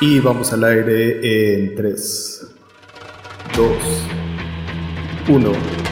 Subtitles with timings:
[0.00, 2.46] Y vamos al aire en 3,
[3.56, 3.68] 2,
[5.28, 5.87] 1.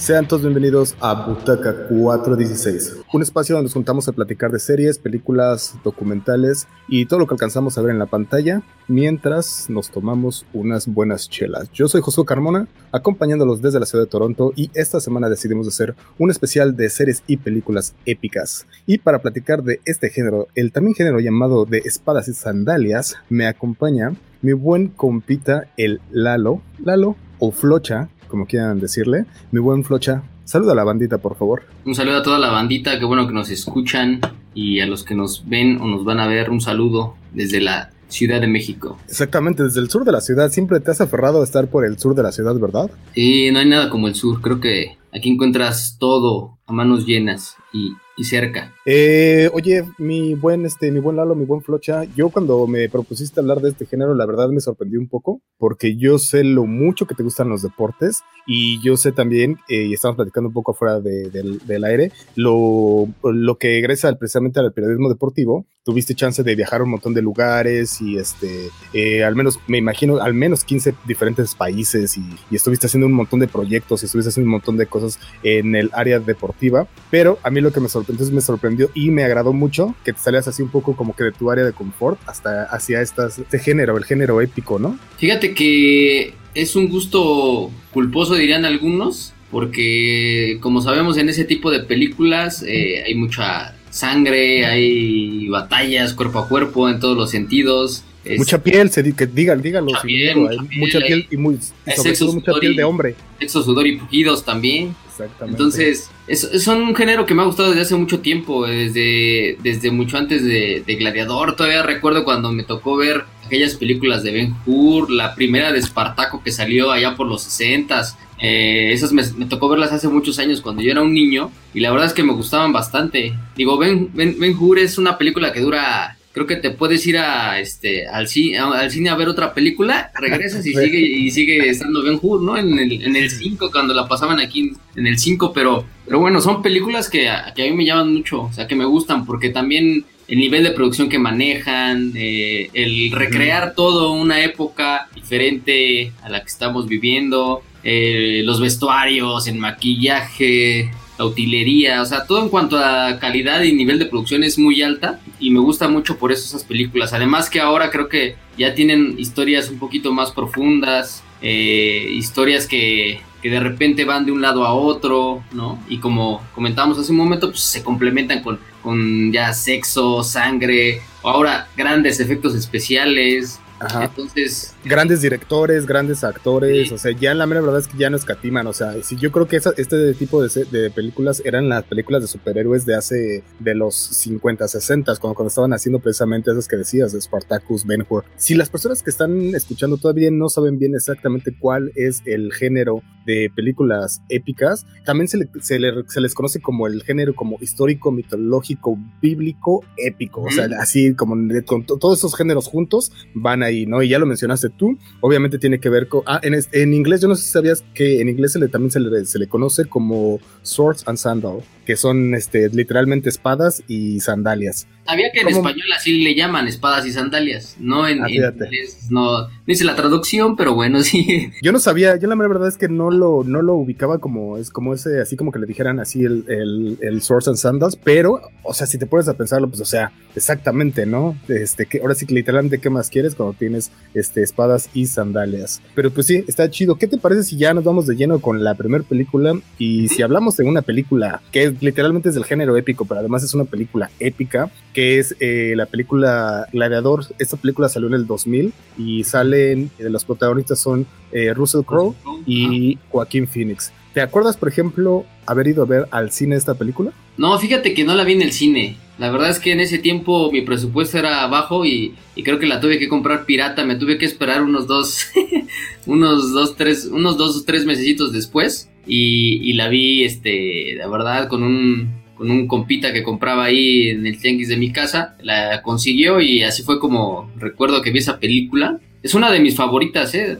[0.00, 4.98] Sean todos bienvenidos a Butaca 416, un espacio donde nos juntamos a platicar de series,
[4.98, 10.46] películas, documentales y todo lo que alcanzamos a ver en la pantalla mientras nos tomamos
[10.54, 11.70] unas buenas chelas.
[11.72, 15.94] Yo soy Josué Carmona, acompañándolos desde la ciudad de Toronto y esta semana decidimos hacer
[16.18, 18.66] un especial de series y películas épicas.
[18.86, 23.46] Y para platicar de este género, el también género llamado de espadas y sandalias, me
[23.46, 29.26] acompaña mi buen compita el Lalo, Lalo o Flocha, como quieran decirle.
[29.50, 31.64] Mi buen Flocha, saluda a la bandita, por favor.
[31.84, 34.20] Un saludo a toda la bandita, qué bueno que nos escuchan
[34.54, 37.90] y a los que nos ven o nos van a ver, un saludo desde la
[38.08, 38.98] Ciudad de México.
[39.08, 40.50] Exactamente, desde el sur de la ciudad.
[40.50, 42.90] Siempre te has aferrado a estar por el sur de la ciudad, ¿verdad?
[43.14, 44.40] Sí, no hay nada como el sur.
[44.40, 48.74] Creo que aquí encuentras todo a manos llenas y, y cerca.
[48.84, 53.40] Eh, oye, mi buen, este, mi buen Lalo, mi buen Flocha, yo cuando me propusiste
[53.40, 57.06] hablar de este género, la verdad me sorprendió un poco, porque yo sé lo mucho
[57.06, 60.72] que te gustan los deportes y yo sé también, eh, y estamos platicando un poco
[60.72, 65.64] afuera de, del, del aire, lo, lo que egresa precisamente al periodismo deportivo.
[65.82, 69.78] Tuviste chance de viajar a un montón de lugares y este, eh, al menos, me
[69.78, 74.06] imagino, al menos 15 diferentes países y, y estuviste haciendo un montón de proyectos y
[74.06, 77.80] estuviste haciendo un montón de cosas en el área deportiva, pero a mí lo que
[77.80, 80.96] me sorprendió, entonces me sorprendió y me agradó mucho que te salías así un poco
[80.96, 84.78] como que de tu área de confort hasta hacia estas, este género, el género épico,
[84.78, 84.98] ¿no?
[85.18, 91.80] Fíjate que es un gusto culposo, dirían algunos, porque como sabemos en ese tipo de
[91.80, 98.04] películas eh, hay mucha sangre, hay batallas cuerpo a cuerpo en todos los sentidos.
[98.24, 99.92] Es, mucha piel, se que digan, díganlo.
[99.92, 103.14] Mucha piel, mucha piel, mucha piel y, muy, y sobre todo mucha piel de hombre.
[103.38, 104.94] Sexo, sudor y pujidos también.
[105.24, 105.62] Exactamente.
[105.62, 109.90] Entonces, es, son un género que me ha gustado desde hace mucho tiempo, desde, desde
[109.90, 111.56] mucho antes de, de, Gladiador.
[111.56, 116.42] Todavía recuerdo cuando me tocó ver aquellas películas de Ben Hur, la primera de Espartaco
[116.42, 118.16] que salió allá por los 60s.
[118.38, 121.80] Eh, esas me, me, tocó verlas hace muchos años cuando yo era un niño y
[121.80, 123.34] la verdad es que me gustaban bastante.
[123.56, 127.18] Digo, Ben, ben, ben Hur es una película que dura creo que te puedes ir
[127.18, 131.68] a este al cine, al cine a ver otra película, regresas y sigue y sigue
[131.68, 132.56] estando Ben Hur, ¿no?
[132.56, 136.40] En el en el 5 cuando la pasaban aquí en el 5, pero pero bueno,
[136.40, 139.26] son películas que a, que a mí me llaman mucho, o sea, que me gustan
[139.26, 146.12] porque también el nivel de producción que manejan, eh, el recrear todo una época diferente
[146.22, 152.42] a la que estamos viviendo, eh, los vestuarios, el maquillaje, la utilería, o sea, todo
[152.42, 156.16] en cuanto a calidad y nivel de producción es muy alta y me gusta mucho
[156.16, 157.12] por eso esas películas.
[157.12, 163.20] Además que ahora creo que ya tienen historias un poquito más profundas, eh, historias que,
[163.42, 165.78] que, de repente van de un lado a otro, ¿no?
[165.90, 171.68] Y como comentábamos hace un momento, pues se complementan con, con ya sexo, sangre, ahora
[171.76, 174.04] grandes efectos especiales, Ajá.
[174.04, 174.74] Entonces.
[174.84, 176.94] Grandes directores, grandes actores, sí.
[176.94, 179.32] o sea, ya la mera verdad es que ya no escatiman, o sea, si yo
[179.32, 183.42] creo que esa, este tipo de, de, películas eran las películas de superhéroes de hace,
[183.58, 188.04] de los 50, 60, cuando, cuando estaban haciendo precisamente esas que decías, de Spartacus, Ben
[188.08, 188.24] Hur.
[188.36, 193.02] Si las personas que están escuchando todavía no saben bien exactamente cuál es el género
[193.26, 197.58] de películas épicas, también se, le, se, le, se les conoce como el género como
[197.60, 203.62] histórico, mitológico, bíblico, épico, o sea, así como de, con todos esos géneros juntos van
[203.62, 204.02] a ahí, ¿no?
[204.02, 206.22] Y ya lo mencionaste tú, obviamente tiene que ver con...
[206.26, 208.90] Ah, en, en inglés, yo no sé si sabías que en inglés se le, también
[208.90, 214.20] se le, se le conoce como Swords and Sandal, que son este, literalmente espadas y
[214.20, 214.86] sandalias.
[215.06, 215.58] Sabía que en ¿Cómo?
[215.58, 219.96] español así le llaman espadas y sandalias, no en, ah, en inglés, no dice la
[219.96, 221.50] traducción, pero bueno, sí.
[221.62, 224.70] Yo no sabía, yo la verdad es que no lo, no lo ubicaba como, es
[224.70, 228.40] como ese, así como que le dijeran así el, el, el Swords and Sandals, pero,
[228.62, 231.36] o sea, si te pones a pensarlo, pues, o sea, exactamente, ¿no?
[231.48, 235.80] Este, que ahora sí que literalmente, ¿qué más quieres cuando tienes este, espadas y sandalias?
[235.94, 236.96] Pero pues sí, está chido.
[236.96, 239.54] ¿Qué te parece si ya nos vamos de lleno con la primera película?
[239.78, 243.54] Y si hablamos de una película que literalmente es del género épico, pero además es
[243.54, 247.26] una película épica, que es eh, la película Gladiador.
[247.38, 252.14] Esta película salió en el 2000 y salen, eh, los protagonistas son eh, Russell Crowe
[252.46, 253.92] y Joaquín Phoenix.
[254.12, 257.12] ¿Te acuerdas, por ejemplo, haber ido a ver al cine esta película?
[257.36, 258.96] No, fíjate que no la vi en el cine.
[259.18, 262.66] La verdad es que en ese tiempo mi presupuesto era bajo y, y creo que
[262.66, 263.84] la tuve que comprar pirata.
[263.84, 265.28] Me tuve que esperar unos dos,
[266.06, 271.08] unos dos, tres, unos dos o tres mesecitos después y, y, la vi, este, la
[271.08, 275.36] verdad, con un, con un compita que compraba ahí en el tianguis de mi casa.
[275.42, 278.98] La consiguió y así fue como recuerdo que vi esa película.
[279.22, 280.56] Es una de mis favoritas, ¿eh?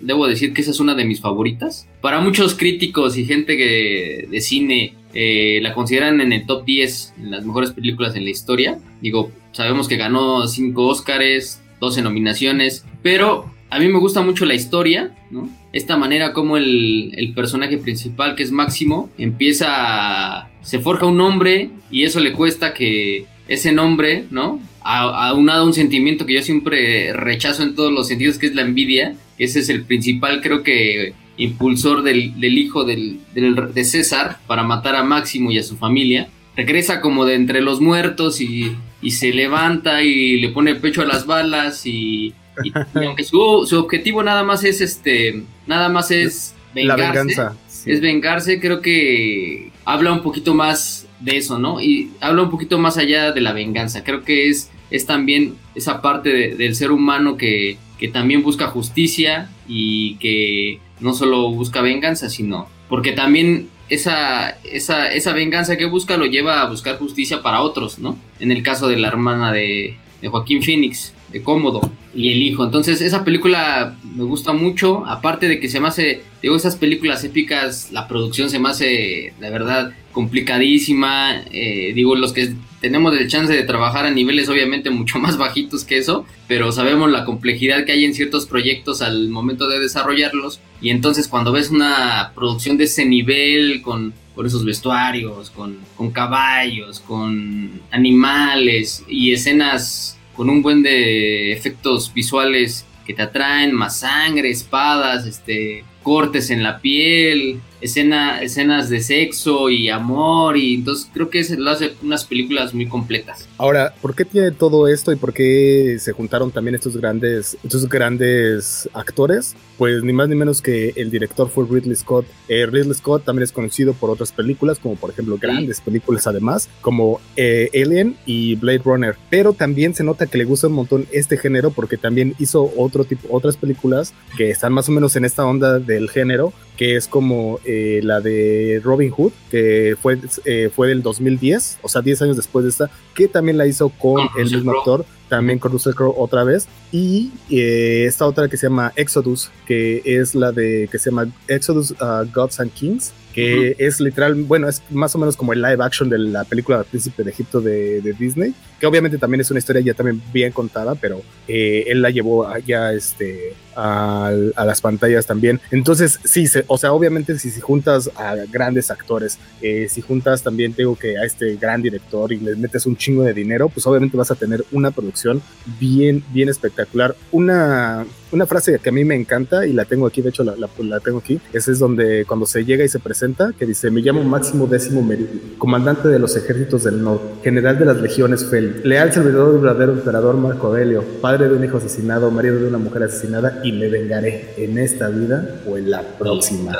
[0.00, 1.88] Debo decir que esa es una de mis favoritas.
[2.00, 7.14] Para muchos críticos y gente que, de cine eh, la consideran en el top 10
[7.18, 8.78] en las mejores películas en la historia.
[9.00, 14.54] Digo, sabemos que ganó 5 Oscars, 12 nominaciones, pero a mí me gusta mucho la
[14.54, 15.48] historia, ¿no?
[15.72, 21.70] Esta manera como el, el personaje principal, que es Máximo, empieza se forja un nombre
[21.90, 24.60] y eso le cuesta que ese nombre, ¿no?
[24.82, 29.16] A un sentimiento que yo siempre rechazo en todos los sentidos, que es la envidia.
[29.38, 35.02] Ese es el principal, creo que, impulsor del, hijo del, de César para matar a
[35.02, 36.28] Máximo y a su familia.
[36.56, 38.72] Regresa como de entre los muertos y,
[39.02, 43.78] y se levanta y le pone pecho a las balas y, y, aunque su, su,
[43.78, 47.56] objetivo nada más es este, nada más es vengarse, la venganza,
[47.86, 51.80] es vengarse, creo que habla un poquito más de eso, ¿no?
[51.80, 54.04] Y habla un poquito más allá de la venganza.
[54.04, 59.50] Creo que es, es también esa parte del ser humano que, que también busca justicia
[59.66, 66.16] y que no solo busca venganza, sino porque también esa, esa, esa venganza que busca
[66.16, 68.18] lo lleva a buscar justicia para otros, ¿no?
[68.40, 71.80] En el caso de la hermana de, de Joaquín Phoenix, Cómodo
[72.14, 72.64] y el hijo.
[72.64, 77.24] Entonces esa película me gusta mucho, aparte de que se me hace, digo, esas películas
[77.24, 81.42] épicas, la producción se me hace, la verdad, complicadísima.
[81.50, 85.84] Eh, digo, los que tenemos el chance de trabajar a niveles obviamente mucho más bajitos
[85.84, 90.60] que eso, pero sabemos la complejidad que hay en ciertos proyectos al momento de desarrollarlos.
[90.80, 96.10] Y entonces cuando ves una producción de ese nivel, con, con esos vestuarios, con, con
[96.10, 104.00] caballos, con animales y escenas con un buen de efectos visuales que te atraen, más
[104.00, 111.10] sangre, espadas, este, cortes en la piel, escena, escenas de sexo y amor, y entonces
[111.12, 113.46] creo que lo hace unas películas muy completas.
[113.58, 117.86] Ahora, ¿por qué tiene todo esto y por qué se juntaron también estos grandes, estos
[117.88, 119.54] grandes actores?
[119.76, 122.24] Pues ni más ni menos que el director fue Ridley Scott.
[122.48, 126.70] Eh, Ridley Scott también es conocido por otras películas, como por ejemplo grandes películas además,
[126.80, 129.16] como eh, Alien y Blade Runner.
[129.28, 133.04] Pero también se nota que le gusta un montón este género porque también hizo otro
[133.04, 137.06] tipo, otras películas que están más o menos en esta onda del género, que es
[137.06, 142.22] como eh, la de Robin Hood, que fue, eh, fue del 2010, o sea, 10
[142.22, 145.94] años después de esta, que también la hizo con el mismo actor, también con Russell
[145.94, 150.88] Crowe otra vez, y eh, esta otra que se llama Exodus, que es la de,
[150.90, 155.18] que se llama Exodus uh, Gods and Kings, que es literal, bueno, es más o
[155.18, 158.86] menos como el live action de la película Príncipe de Egipto de, de, Disney, que
[158.86, 163.54] obviamente también es una historia ya también bien contada, pero él la llevó ya este,
[163.76, 165.60] a, a, las pantallas también.
[165.70, 170.42] Entonces, sí, se, o sea, obviamente si, si, juntas a grandes actores, eh, si juntas
[170.42, 173.86] también, tengo que a este gran director y le metes un chingo de dinero, pues
[173.86, 175.42] obviamente vas a tener una producción
[175.80, 177.16] bien, bien espectacular.
[177.32, 180.54] Una, una frase que a mí me encanta y la tengo aquí, de hecho la,
[180.56, 184.00] la, tengo aquí, esa es donde cuando se llega y se presenta, que dice, me
[184.00, 188.80] llamo Máximo Décimo Meridio, comandante de los ejércitos del norte, general de las legiones Fel,
[188.84, 192.78] leal servidor del verdadero emperador Marco Aurelio, padre de un hijo asesinado, marido de una
[192.78, 196.76] mujer asesinada y me vengaré en esta vida o en la próxima.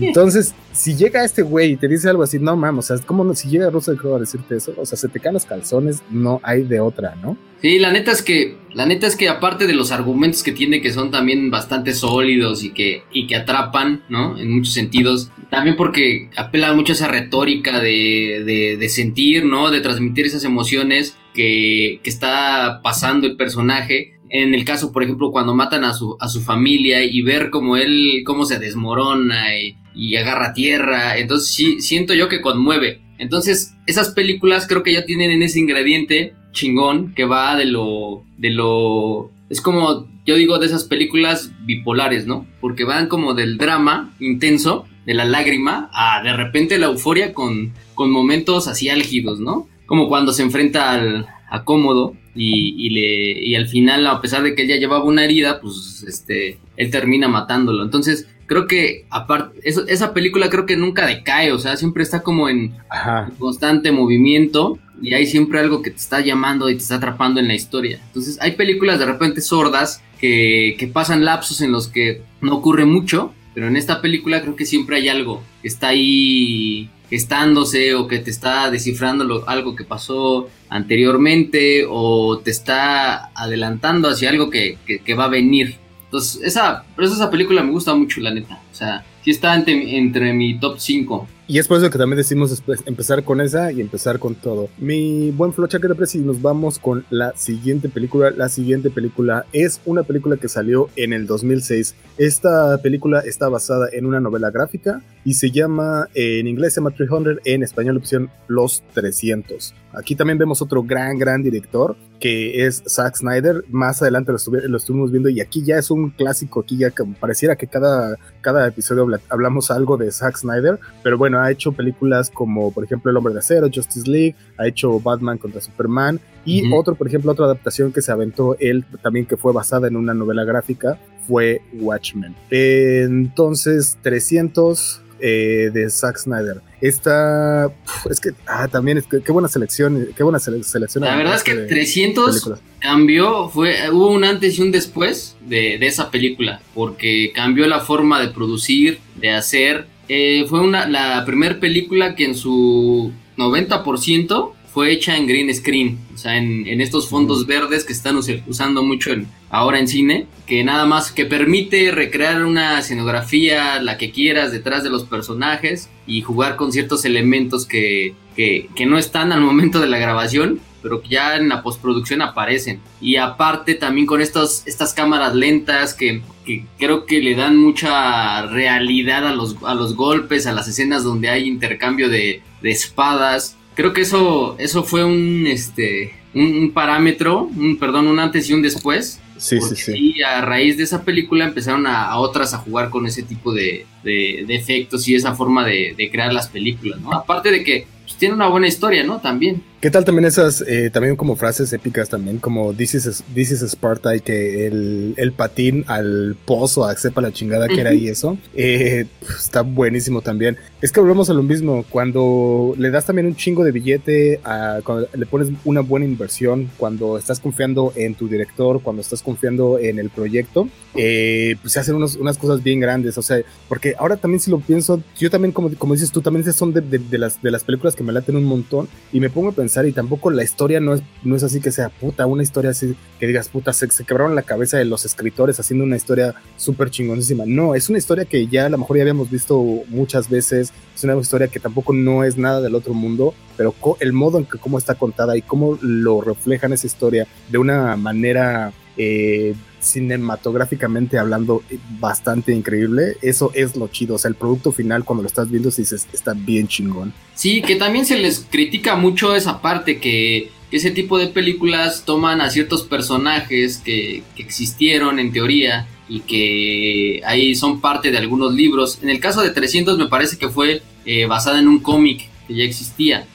[0.00, 3.34] Entonces, si llega este güey y te dice algo así, no mames, o sea, ¿cómo
[3.34, 4.74] si llega Russell Crowe a decirte eso?
[4.76, 7.36] O sea, se te caen los calzones, no hay de otra, ¿no?
[7.60, 10.82] Sí, la neta es que, la neta es que aparte de los argumentos que tiene
[10.82, 14.38] que son también bastante sólidos y que, y que atrapan, ¿no?
[14.38, 19.70] En muchos sentidos, también porque apela mucho a esa retórica de, de, de sentir, ¿no?
[19.70, 25.30] De transmitir esas emociones que, que está pasando el personaje en el caso, por ejemplo,
[25.30, 30.16] cuando matan a su, a su familia y ver cómo él, cómo se desmorona y,
[30.16, 33.00] agarra tierra, entonces sí, siento yo que conmueve.
[33.18, 38.24] Entonces, esas películas creo que ya tienen en ese ingrediente chingón que va de lo,
[38.36, 42.44] de lo, es como, yo digo, de esas películas bipolares, ¿no?
[42.60, 47.72] Porque van como del drama intenso, de la lágrima, a de repente la euforia con,
[47.94, 49.68] con momentos así álgidos, ¿no?
[49.86, 54.42] Como cuando se enfrenta al, a Cómodo y, y, le, y al final, a pesar
[54.42, 57.82] de que él ya llevaba una herida, pues este, él termina matándolo.
[57.84, 62.48] Entonces, creo que aparte, esa película creo que nunca decae, o sea, siempre está como
[62.48, 66.96] en, en, constante movimiento y hay siempre algo que te está llamando y te está
[66.96, 68.00] atrapando en la historia.
[68.06, 72.84] Entonces, hay películas de repente sordas que, que pasan lapsos en los que no ocurre
[72.84, 78.08] mucho, pero en esta película creo que siempre hay algo que está ahí gestándose o
[78.08, 84.50] que te está descifrando lo, algo que pasó anteriormente o te está adelantando hacia algo
[84.50, 85.76] que, que, va a venir.
[86.06, 88.60] Entonces, esa, por eso esa película me gusta mucho, la neta.
[88.72, 91.28] O sea, sí está entre, entre mi top 5.
[91.46, 94.70] Y es por eso que también decimos empezar con esa y empezar con todo.
[94.78, 96.18] Mi buen Flocha, ¿qué te parece?
[96.18, 98.30] Y nos vamos con la siguiente película.
[98.30, 101.94] La siguiente película es una película que salió en el 2006.
[102.16, 106.92] Esta película está basada en una novela gráfica y se llama, en inglés se llama
[106.92, 109.74] 300, en español opción Los 300.
[109.92, 113.64] Aquí también vemos otro gran, gran director que es Zack Snyder.
[113.68, 116.60] Más adelante lo, lo, estuvimos viendo y aquí ya es un clásico.
[116.60, 120.78] Aquí ya pareciera que cada, cada episodio hablamos algo de Zack Snyder.
[121.02, 124.66] Pero bueno, ha hecho películas como, por ejemplo, El Hombre de Acero, Justice League, ha
[124.66, 129.26] hecho Batman contra Superman y otro, por ejemplo, otra adaptación que se aventó él también
[129.26, 132.34] que fue basada en una novela gráfica fue Watchmen.
[132.50, 136.60] Entonces, 300 eh, de Zack Snyder.
[136.80, 137.72] Esta,
[138.10, 141.02] es que, ah, también, es que, qué buena selección, qué buena selección.
[141.02, 146.10] La verdad es que 300 cambió, fue, hubo un antes y un después de, esa
[146.10, 149.86] película, porque cambió la forma de producir, de hacer.
[150.08, 156.00] Eh, fue una, la primera película que en su 90% fue hecha en green screen,
[156.12, 159.12] o sea, en, estos fondos verdes que están usando mucho
[159.48, 164.82] ahora en cine, que nada más que permite recrear una escenografía, la que quieras, detrás
[164.82, 169.86] de los personajes y jugar con ciertos elementos que, que, no están al momento de
[169.86, 172.80] la grabación, pero que ya en la postproducción aparecen.
[173.00, 178.46] Y aparte también con estos, estas cámaras lentas que, que, creo que le dan mucha
[178.46, 183.56] realidad a los, a los golpes, a las escenas donde hay intercambio de, de espadas
[183.74, 188.62] creo que eso, eso fue un, este, un, parámetro, un, perdón, un antes y un
[188.62, 189.20] después.
[189.36, 189.92] Sí, sí, sí.
[189.96, 193.84] Y a raíz de esa película empezaron a, otras a jugar con ese tipo de,
[194.02, 197.12] de, efectos y esa forma de, de, crear las películas, ¿no?
[197.12, 199.20] Aparte de que pues, tiene una buena historia, ¿no?
[199.20, 199.62] También.
[199.84, 203.60] ¿Qué tal también esas, eh, también como frases épicas también, como This is, This is
[203.60, 208.08] Sparta y que el, el, patín al pozo, a sepa la chingada que era y
[208.08, 210.56] eso, eh, pues, está buenísimo también.
[210.80, 214.80] Es que volvemos a lo mismo, cuando le das también un chingo de billete, a,
[214.82, 219.78] cuando le pones una buena inversión, cuando estás confiando en tu director, cuando estás confiando
[219.78, 224.16] en el proyecto, eh, pues se hacen unas cosas bien grandes, o sea, porque ahora
[224.16, 227.42] también si lo pienso, yo también como, como dices tú, también son de, de, las,
[227.42, 230.30] de las películas que me laten un montón y me pongo a pensar y tampoco
[230.30, 233.48] la historia no es, no es así que sea puta, una historia así que digas
[233.48, 237.44] puta, se, quebraron la cabeza de los escritores haciendo una historia súper chingonísima.
[237.46, 241.04] No, es una historia que ya a lo mejor ya habíamos visto muchas veces, es
[241.04, 244.58] una historia que tampoco no es nada del otro mundo, pero el modo en que
[244.58, 248.72] cómo está contada y cómo lo reflejan esa historia de una manera...
[248.96, 251.62] Eh, cinematográficamente hablando
[252.00, 253.16] bastante increíble.
[253.22, 254.14] Eso es lo chido.
[254.14, 257.12] O sea, el producto final cuando lo estás viendo si dices, está bien chingón.
[257.34, 262.40] Sí, que también se les critica mucho esa parte que ese tipo de películas toman
[262.40, 268.98] a ciertos personajes que, existieron en teoría y que ahí son parte de algunos libros.
[269.02, 272.54] En el caso de 300 me parece que fue eh, basada en un cómic que
[272.54, 273.26] ya existía.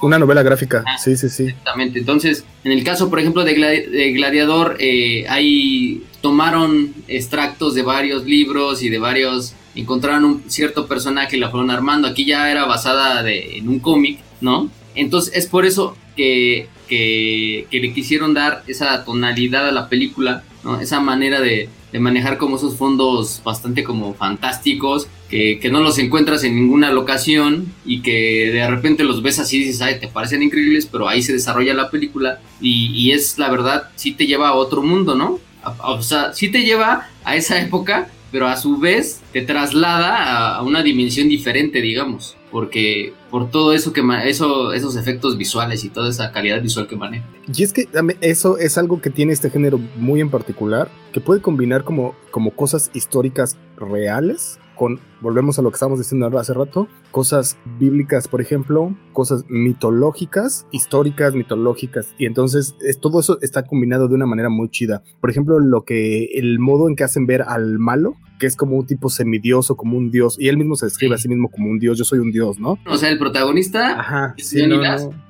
[0.00, 1.44] Una novela gráfica, ah, sí, sí, sí.
[1.44, 1.98] Exactamente.
[1.98, 8.82] Entonces, en el caso, por ejemplo, de, Gladiador, eh, ahí tomaron extractos de varios libros
[8.82, 9.54] y de varios.
[9.74, 12.08] Encontraron un cierto personaje y la fueron armando.
[12.08, 14.70] Aquí ya era basada en un cómic, ¿no?
[14.94, 20.42] Entonces, es por eso que, que, que le quisieron dar esa tonalidad a la película,
[20.64, 20.80] ¿no?
[20.80, 25.98] Esa manera de, de manejar como esos fondos bastante como fantásticos, que, que, no los
[25.98, 30.08] encuentras en ninguna locación y que de repente los ves así y dices, ay, te
[30.08, 34.26] parecen increíbles, pero ahí se desarrolla la película y, y es la verdad, sí te
[34.26, 35.38] lleva a otro mundo, ¿no?
[35.84, 40.62] o sea, sí te lleva a esa época, pero a su vez te traslada a,
[40.62, 46.10] una dimensión diferente, digamos, porque por todo eso que eso, esos efectos visuales y toda
[46.10, 47.26] esa calidad visual que maneja.
[47.52, 47.88] Y es que
[48.20, 52.50] eso es algo que tiene este género muy en particular, que puede combinar como, como
[52.52, 58.40] cosas históricas reales con, volvemos a lo que estábamos diciendo hace rato, cosas bíblicas, por
[58.40, 64.48] ejemplo, cosas mitológicas, históricas, mitológicas, y entonces es, todo eso está combinado de una manera
[64.48, 65.02] muy chida.
[65.20, 68.78] Por ejemplo, lo que, el modo en que hacen ver al malo, que es como
[68.78, 71.68] un tipo semidioso, como un dios, y él mismo se describe a sí mismo como
[71.68, 72.78] un dios, yo soy un dios, ¿no?
[72.86, 74.34] O sea, el protagonista Ajá,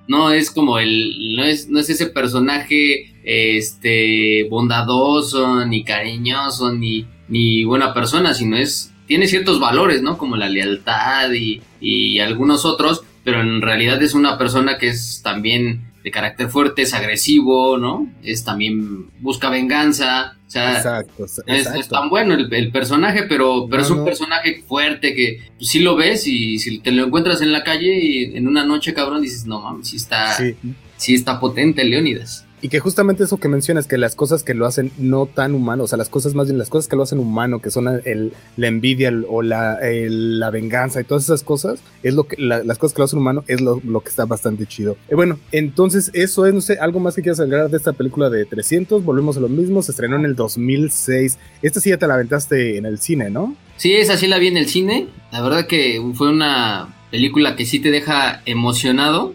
[0.07, 7.09] no, es como el, no es, no es ese personaje este bondadoso, ni cariñoso, ni,
[7.29, 10.17] ni buena persona, sino es tiene ciertos valores, ¿no?
[10.17, 15.91] Como la lealtad y, algunos otros, pero en realidad es una persona que es también
[16.05, 18.07] de carácter fuerte, es agresivo, ¿no?
[18.23, 20.37] Es también busca venganza.
[20.47, 25.41] O sea, exacto, Es, tan bueno el, personaje, pero, pero es un personaje fuerte que
[25.59, 28.65] si sí lo ves y si te lo encuentras en la calle y en una
[28.65, 31.15] noche, cabrón, dices, no mames, sí está, sí.
[31.15, 32.47] está potente Leónidas.
[32.63, 35.85] Y que justamente eso que mencionas, que las cosas que lo hacen no tan humano,
[35.85, 38.33] o sea, las cosas más bien, las cosas que lo hacen humano, que son el,
[38.57, 42.95] la envidia o la, la venganza y todas esas cosas, es lo que, las cosas
[42.95, 44.97] que lo hacen humano es lo, lo que está bastante chido.
[45.11, 48.29] Y bueno, entonces eso es, no sé, algo más que quieras agregar de esta película
[48.29, 51.39] de 300, volvemos a lo mismo, se estrenó en el 2006.
[51.63, 53.57] Esta sí ya te la aventaste en el cine, ¿no?
[53.77, 55.09] Sí, esa sí la vi en el cine.
[55.33, 59.35] La verdad que fue una película que sí te deja emocionado.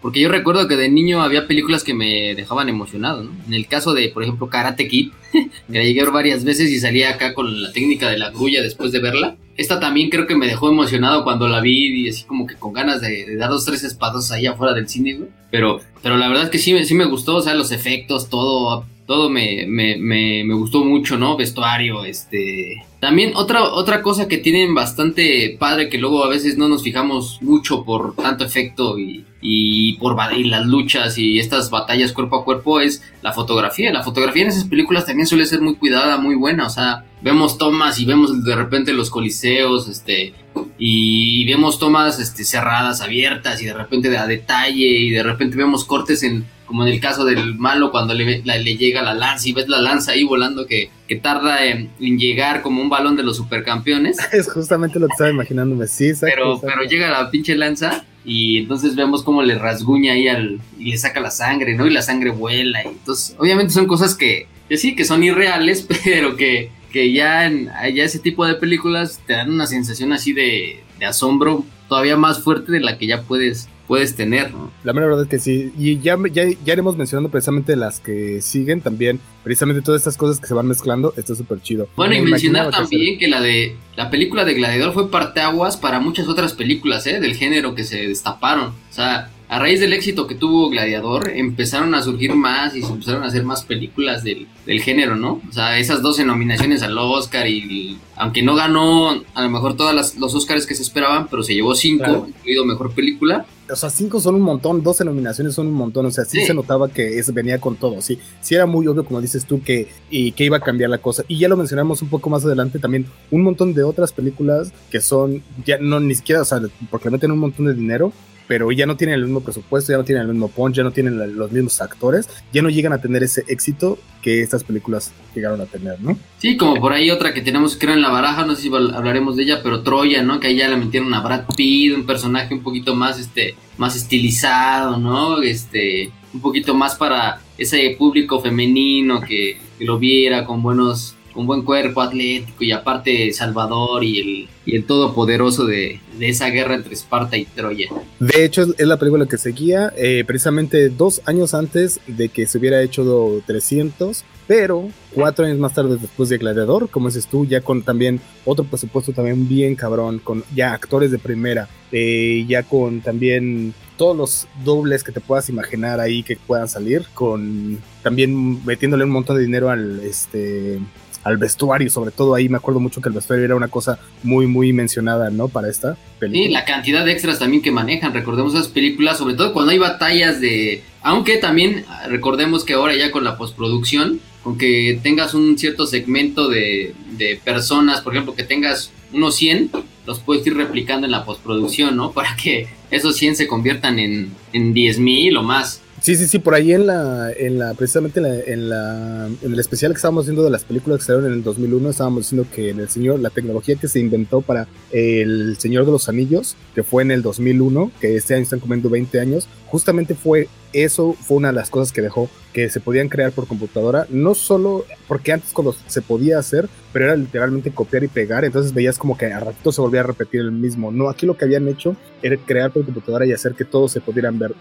[0.00, 3.30] Porque yo recuerdo que de niño había películas que me dejaban emocionado, ¿no?
[3.46, 7.10] En el caso de, por ejemplo, Karate Kid, que la llegué varias veces y salía
[7.10, 9.36] acá con la técnica de la grulla después de verla.
[9.56, 12.72] Esta también creo que me dejó emocionado cuando la vi y así como que con
[12.72, 15.28] ganas de, dar dos, tres espados ahí afuera del cine, güey.
[15.50, 18.86] Pero, pero la verdad es que sí, sí me gustó, o sea, los efectos, todo
[19.10, 21.36] todo me, me, me, gustó mucho, ¿no?
[21.36, 22.84] Vestuario, este...
[23.00, 27.42] También otra, otra cosa que tienen bastante padre que luego a veces no nos fijamos
[27.42, 32.44] mucho por tanto efecto y, y por y las luchas y estas batallas cuerpo a
[32.44, 33.92] cuerpo es la fotografía.
[33.92, 36.68] La fotografía en esas películas también suele ser muy cuidada, muy buena.
[36.68, 40.34] O sea, vemos tomas y vemos de repente los coliseos, este,
[40.78, 45.84] y vemos tomas este, cerradas, abiertas y de repente a detalle y de repente vemos
[45.84, 49.52] cortes en como en el caso del malo cuando le, le llega la lanza y
[49.52, 53.38] ves la lanza ahí volando que, que tarda en, llegar como un balón de los
[53.38, 54.18] supercampeones.
[54.32, 58.94] Es justamente lo que estaba imaginándome, sí, Pero, pero llega la pinche lanza y entonces
[58.94, 61.88] vemos cómo le rasguña ahí al, y le saca la sangre, ¿no?
[61.88, 62.84] Y la sangre vuela.
[62.84, 67.46] Y entonces, obviamente son cosas que, que sí, que son irreales, pero que, que ya,
[67.46, 72.16] en, ya ese tipo de películas te dan una sensación así de, de asombro todavía
[72.16, 74.52] más fuerte de la que ya puedes puedes tener.
[74.84, 75.72] La verdad es que sí.
[75.76, 79.18] Y ya, ya, ya iremos mencionando precisamente las que siguen también.
[79.42, 81.12] Precisamente todas estas cosas que se van mezclando.
[81.16, 81.88] Está súper chido.
[81.96, 86.28] Bueno, y mencionar también que, la de la película de Gladiador fue parteaguas para muchas
[86.28, 87.18] otras películas ¿eh?
[87.18, 88.68] del género que se destaparon.
[88.68, 92.92] O sea, a raíz del éxito que tuvo Gladiador, empezaron a surgir más y se
[92.92, 95.42] empezaron a hacer más películas del, del género, ¿no?
[95.48, 100.14] O sea, esas 12 nominaciones al Oscar y aunque no ganó a lo mejor todos
[100.16, 103.44] los Oscars que se esperaban, pero se llevó 5, incluido Mejor Película.
[103.72, 106.54] O sea, 5 son un montón, 12 nominaciones son un montón, o sea, sí, se
[106.54, 109.88] notaba que eso venía con todo, sí, sí era muy obvio, como dices tú, que,
[110.10, 111.24] y que iba a cambiar la cosa.
[111.28, 115.00] Y ya lo mencionamos un poco más adelante también, un montón de otras películas que
[115.00, 116.60] son, ya no ni siquiera, o sea,
[116.90, 118.12] porque meten un montón de dinero,
[118.50, 120.90] pero ya no tienen el mismo presupuesto, ya no tienen el mismo punch, ya no
[120.90, 125.60] tienen los mismos actores, ya no llegan a tener ese éxito que estas películas llegaron
[125.60, 126.18] a tener, ¿no?
[126.38, 129.36] Sí, como por ahí otra que tenemos creo en la baraja, no sé si hablaremos
[129.36, 130.40] de ella, pero Troya, ¿no?
[130.40, 133.94] Que ahí ya le metieron a Brad Pitt, un personaje un poquito más, este, más
[133.94, 135.40] estilizado, ¿no?
[135.42, 141.46] Este, un poquito más para ese público femenino que, que lo viera con buenos un
[141.46, 146.74] buen cuerpo atlético y aparte Salvador y el, y el todopoderoso de, de, esa guerra
[146.74, 147.88] entre Esparta y Troya.
[148.18, 152.58] De hecho, es la película que seguía eh, precisamente dos años antes de que se
[152.58, 157.60] hubiera hecho 300, pero cuatro años más tarde después de Gladiador, como dices tú, ya
[157.60, 163.00] con también otro presupuesto también bien cabrón, con ya actores de primera, eh, ya con
[163.00, 169.04] también todos los dobles que te puedas imaginar ahí que puedan salir, con también metiéndole
[169.04, 170.80] un montón de dinero al este
[171.22, 174.46] al vestuario, sobre todo ahí me acuerdo mucho que el vestuario era una cosa muy,
[174.46, 175.48] muy mencionada, ¿no?
[175.48, 176.46] Para esta película.
[176.46, 179.78] Sí, la cantidad de extras también que manejan, recordemos esas películas, sobre todo cuando hay
[179.78, 180.82] batallas de...
[181.02, 186.48] Aunque también recordemos que ahora ya con la postproducción, con que tengas un cierto segmento
[186.48, 189.70] de, de personas, por ejemplo, que tengas unos 100,
[190.06, 192.12] los puedes ir replicando en la postproducción, ¿no?
[192.14, 195.82] Para que esos 100 se conviertan en, en 10.000 o más.
[196.00, 199.92] Sí, sí, sí, por ahí en la, en la precisamente en, la, en, el especial
[199.92, 202.80] que estábamos viendo de las películas que salieron en el 2001, estábamos diciendo que en
[202.80, 207.02] el Señor, la tecnología que se inventó para el Señor de los Anillos, que fue
[207.02, 211.48] en el 2001, que este año están comiendo 20 años, justamente fue eso fue una
[211.48, 215.52] de las cosas que dejó que se podían crear por computadora, no solo porque antes
[215.52, 219.38] cuando se podía hacer, pero era literalmente copiar y pegar, entonces veías como que a
[219.38, 220.90] ratito se volvía a repetir el mismo.
[220.90, 224.00] No, aquí lo que habían hecho era crear por computadora y hacer que todos se
[224.00, 224.54] pudieran ver,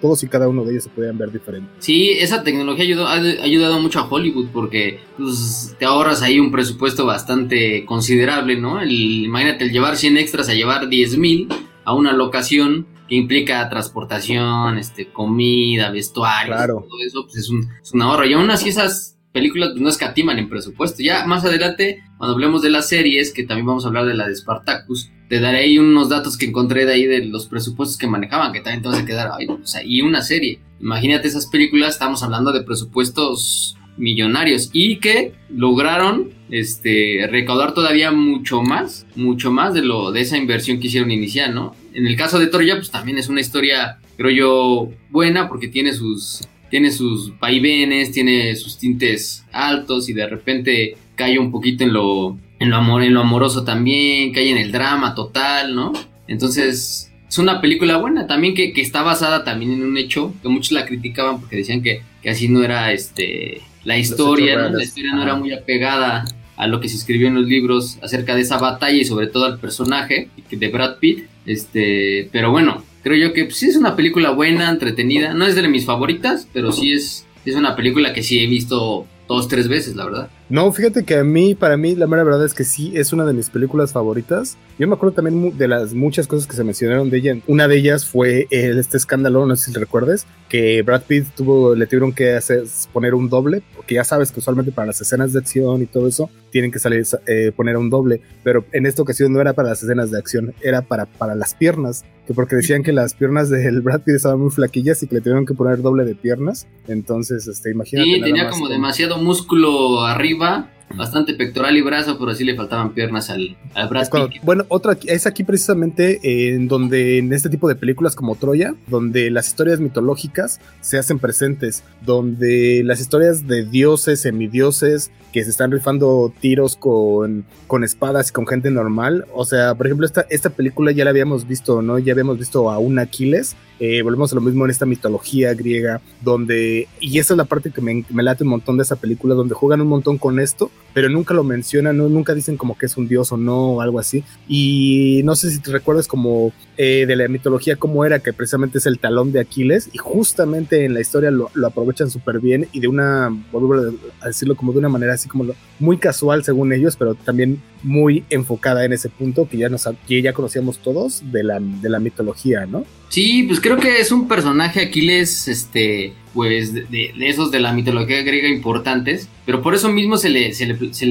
[0.00, 1.68] todos y cada uno de ellos se pudieran ver diferente.
[1.80, 6.52] Sí, esa tecnología ayudó, ha ayudado mucho a Hollywood porque pues, te ahorras ahí un
[6.52, 8.80] presupuesto bastante considerable, ¿no?
[8.80, 8.92] El,
[9.24, 11.48] imagínate el llevar 100 extras a llevar 10 mil
[11.84, 17.92] a una locación que implica transportación, este, comida, vestuario, todo eso, pues es un, es
[17.92, 18.26] un ahorro.
[18.26, 21.02] Y aún así esas películas pues, no escatiman en presupuesto.
[21.02, 24.26] Ya más adelante, cuando hablemos de las series, que también vamos a hablar de la
[24.26, 28.06] de Spartacus, te daré ahí unos datos que encontré de ahí de los presupuestos que
[28.06, 30.60] manejaban, que también te vas a quedar, ay, o sea, y una serie.
[30.80, 38.62] Imagínate esas películas, estamos hablando de presupuestos millonarios y que lograron este recaudar todavía mucho
[38.62, 41.74] más, mucho más de lo de esa inversión que hicieron inicial, ¿no?
[41.92, 45.92] En el caso de Troya, pues también es una historia, creo yo, buena porque tiene
[45.92, 51.92] sus tiene sus vaivenes, tiene sus tintes altos y de repente cae un poquito en
[51.92, 55.92] lo, en lo, amor, en lo amoroso también, cae en el drama total, ¿no?
[56.26, 60.48] Entonces, es una película buena también que, que, está basada también en un hecho que
[60.48, 64.76] muchos la criticaban porque decían que, que así no era este la historia, ¿no?
[64.76, 66.24] la historia no era muy apegada
[66.56, 69.44] a lo que se escribió en los libros acerca de esa batalla y sobre todo
[69.44, 71.26] al personaje de Brad Pitt.
[71.46, 75.34] Este, pero bueno, creo yo que pues, sí es una película buena, entretenida.
[75.34, 79.06] No es de mis favoritas, pero sí es, es una película que sí he visto
[79.28, 80.30] dos, tres veces, la verdad.
[80.48, 83.24] No, fíjate que a mí, para mí, la mera verdad es que sí es una
[83.24, 84.56] de mis películas favoritas.
[84.78, 87.36] Yo me acuerdo también de las muchas cosas que se mencionaron de ella.
[87.48, 91.86] Una de ellas fue este escándalo, no sé si recuerdes, que Brad Pitt tuvo, le
[91.86, 95.40] tuvieron que hacer, poner un doble, porque ya sabes que usualmente para las escenas de
[95.40, 99.30] acción y todo eso, tienen que salir, eh, poner un doble, pero en esta ocasión
[99.30, 102.82] no era para las escenas de acción, era para, para las piernas, que porque decían
[102.82, 105.82] que las piernas del Brad Pitt estaban muy flaquillas y que le tuvieron que poner
[105.82, 106.66] doble de piernas.
[106.88, 108.08] Entonces, este, imagínate.
[108.08, 113.30] Sí, tenía como demasiado músculo arriba bastante pectoral y brazo, pero sí le faltaban piernas
[113.30, 114.08] al, al Brad
[114.42, 116.20] Bueno, otra es aquí precisamente
[116.54, 121.18] en donde en este tipo de películas como Troya, donde las historias mitológicas se hacen
[121.18, 128.30] presentes, donde las historias de dioses, semidioses, que se están rifando tiros con, con espadas
[128.30, 129.26] y con gente normal.
[129.34, 131.98] O sea, por ejemplo, esta, esta película ya la habíamos visto, ¿no?
[131.98, 133.54] Ya habíamos visto a un Aquiles.
[133.78, 137.70] Eh, volvemos a lo mismo en esta mitología griega, donde, y esa es la parte
[137.70, 140.70] que me, me, late un montón de esa película, donde juegan un montón con esto,
[140.94, 143.98] pero nunca lo mencionan, nunca dicen como que es un dios o no, o algo
[143.98, 144.24] así.
[144.48, 148.78] Y no sé si te recuerdas como eh, de la mitología, cómo era, que precisamente
[148.78, 152.68] es el talón de Aquiles, y justamente en la historia lo, lo aprovechan súper bien
[152.72, 153.74] y de una, vuelvo
[154.20, 155.44] a decirlo como de una manera así como
[155.78, 160.20] muy casual según ellos, pero también muy enfocada en ese punto que ya, nos, que
[160.20, 162.84] ya conocíamos todos de la, de la mitología, ¿no?
[163.08, 168.22] Sí, pues creo que es un personaje Aquiles, este, pues de, esos de la mitología
[168.22, 171.06] griega importantes, pero por eso mismo se le, se le, se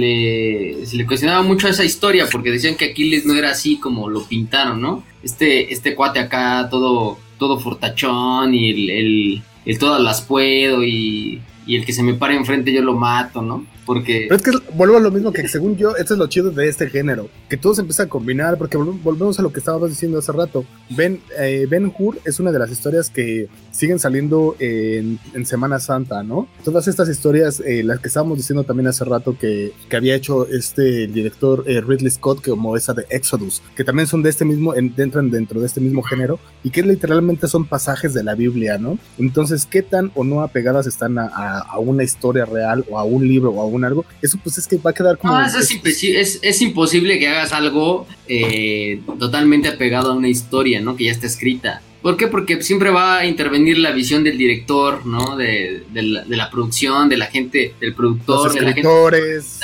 [0.97, 4.81] le, cuestionaba mucho esa historia, porque decían que Aquiles no era así como lo pintaron,
[4.81, 5.01] ¿no?
[5.23, 11.41] Este, este cuate acá, todo, todo fortachón y el, el, el todas las puedo y,
[11.65, 13.65] y el que se me pare enfrente yo lo mato, ¿no?
[13.85, 14.25] Porque...
[14.27, 16.67] Pero es que vuelvo a lo mismo que según yo, esto es lo chido de
[16.67, 20.19] este género, que todo se empieza a combinar, porque volvemos a lo que estábamos diciendo
[20.19, 20.65] hace rato.
[20.89, 26.23] Ben, eh, ben Hur es una de las historias que siguen saliendo en, Semana Santa,
[26.23, 26.47] ¿no?
[26.63, 30.47] Todas estas historias, eh, las que estábamos diciendo también hace rato que, que había hecho
[30.47, 34.73] este director eh, Ridley Scott, como esa de Exodus, que también son de este mismo,
[34.73, 38.97] entran dentro de este mismo género, y que literalmente son pasajes de la Biblia, ¿no?
[39.19, 43.27] Entonces, ¿qué tan o no apegadas están a, a una historia real o a un
[43.27, 45.33] libro o a un algo, eso pues es que va a quedar como...
[45.33, 50.95] No, es, es, imposible que hagas algo eh, totalmente apegado a una historia, ¿no?
[50.95, 51.81] Que ya está escrita.
[52.05, 52.27] ¿Por qué?
[52.27, 55.35] Porque siempre va a intervenir la visión del director, ¿no?
[55.35, 59.59] De, la, producción, de la gente, del productor, Los escritores,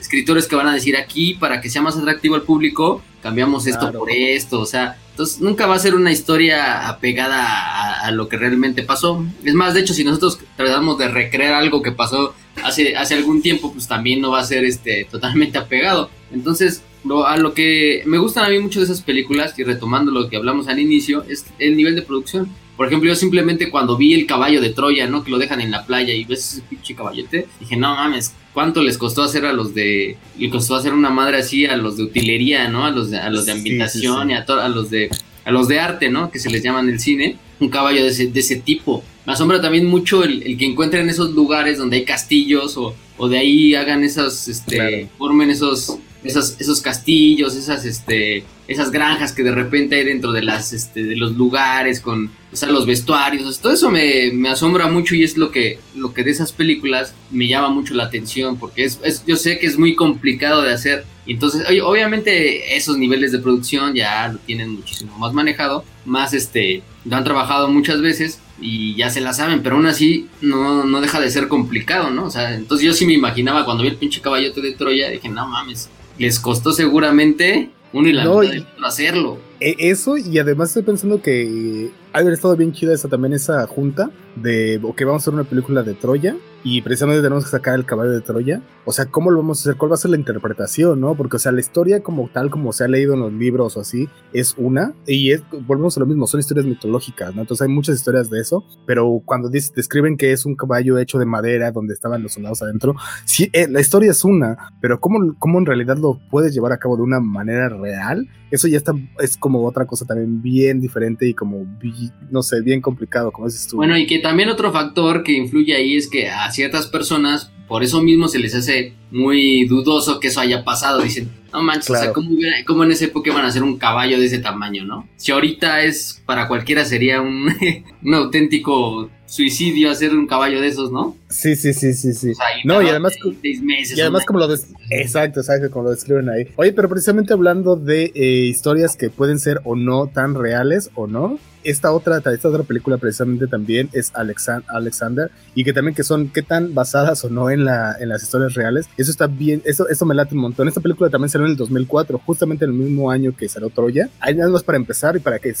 [0.00, 3.92] escritores que van a decir aquí para que sea más atractivo al público, cambiamos esto
[3.92, 8.38] por esto, o sea, entonces nunca va a ser una historia apegada a, lo que
[8.38, 9.22] realmente pasó.
[9.44, 13.42] Es más, de hecho, si nosotros tratamos de recrear algo que pasó hace, hace algún
[13.42, 16.10] tiempo, pues también no va a ser este, totalmente apegado.
[16.32, 20.10] Entonces, lo, a lo que me gustan a mí mucho de esas películas, y retomando
[20.12, 22.48] lo que hablamos al inicio, es el nivel de producción.
[22.76, 25.24] Por ejemplo, yo simplemente cuando vi el caballo de Troya, ¿no?
[25.24, 28.82] Que lo dejan en la playa y ves ese pinche caballete, dije, no mames, ¿cuánto
[28.82, 30.16] les costó hacer a los de...
[30.38, 32.84] Le costó hacer una madre así a los de utilería, ¿no?
[32.84, 35.10] A los de, a los de ambientación y a, a los de...
[35.44, 36.30] A los de arte, ¿no?
[36.30, 37.36] Que se les llaman el cine.
[37.58, 39.02] Un caballo de ese, de ese tipo.
[39.28, 43.28] Me asombra también mucho el, el que encuentren esos lugares donde hay castillos o, o
[43.28, 49.42] de ahí hagan esas, este, formen esos esos, esos castillos, esas, este, esas granjas que
[49.42, 53.60] de repente hay dentro de las, este, de los lugares con, o sea, los vestuarios,
[53.60, 57.14] todo eso me, me, asombra mucho y es lo que, lo que de esas películas
[57.30, 60.72] me llama mucho la atención porque es, es yo sé que es muy complicado de
[60.72, 66.32] hacer y entonces, obviamente esos niveles de producción ya lo tienen muchísimo más manejado, más
[66.32, 70.84] este, lo han trabajado muchas veces y ya se la saben, pero aún así no,
[70.84, 72.24] no deja de ser complicado, ¿no?
[72.24, 75.28] O sea, entonces yo sí me imaginaba cuando vi el pinche caballote de Troya, dije,
[75.28, 78.40] no mames, les costó seguramente uno y la no,
[78.86, 79.38] hacerlo.
[79.60, 83.66] E, eso, y además estoy pensando que ha haber estado bien chida esa también esa
[83.66, 87.74] junta de ok, vamos a hacer una película de Troya y precisamente tenemos que sacar
[87.74, 88.62] el caballo de Troya.
[88.84, 89.76] O sea, ¿cómo lo vamos a hacer?
[89.76, 91.14] ¿Cuál va a ser la interpretación, no?
[91.14, 93.80] Porque, o sea, la historia como tal, como se ha leído en los libros o
[93.80, 97.42] así, es una, y es, volvemos a lo mismo, son historias mitológicas, ¿no?
[97.42, 101.26] Entonces hay muchas historias de eso, pero cuando describen que es un caballo hecho de
[101.26, 105.58] madera donde estaban los soldados adentro, sí, eh, la historia es una, pero ¿cómo, ¿cómo
[105.58, 108.28] en realidad lo puedes llevar a cabo de una manera real?
[108.50, 111.97] Eso ya está, es como otra cosa también bien diferente y como bien
[112.30, 113.76] no sé, bien complicado, como dices tú.
[113.76, 117.82] Bueno, y que también otro factor que influye ahí es que a ciertas personas, por
[117.82, 121.02] eso mismo se les hace muy dudoso que eso haya pasado.
[121.02, 124.26] Dicen, no manches, o sea, ¿cómo, en esa época iban a hacer un caballo de
[124.26, 125.08] ese tamaño, no?
[125.16, 127.52] Si ahorita es, para cualquiera sería un,
[128.04, 131.16] un auténtico suicidio hacer un caballo de esos, ¿no?
[131.28, 132.32] Sí, sí, sí, sí, sí.
[132.64, 134.48] no, y además, y además como lo
[134.90, 136.48] exacto, exacto, como lo describen ahí.
[136.56, 141.06] Oye, pero precisamente hablando de eh, historias que pueden ser o no tan reales o
[141.06, 146.28] no, esta otra, esta otra película precisamente también es Alexander y que también que son
[146.28, 148.88] qué tan basadas o no en, la, en las historias reales.
[148.96, 150.68] Eso está bien, eso, eso me late un montón.
[150.68, 154.08] Esta película también en el 2004, justamente en el mismo año que salió Troya.
[154.20, 155.54] Hay nada más para empezar y para que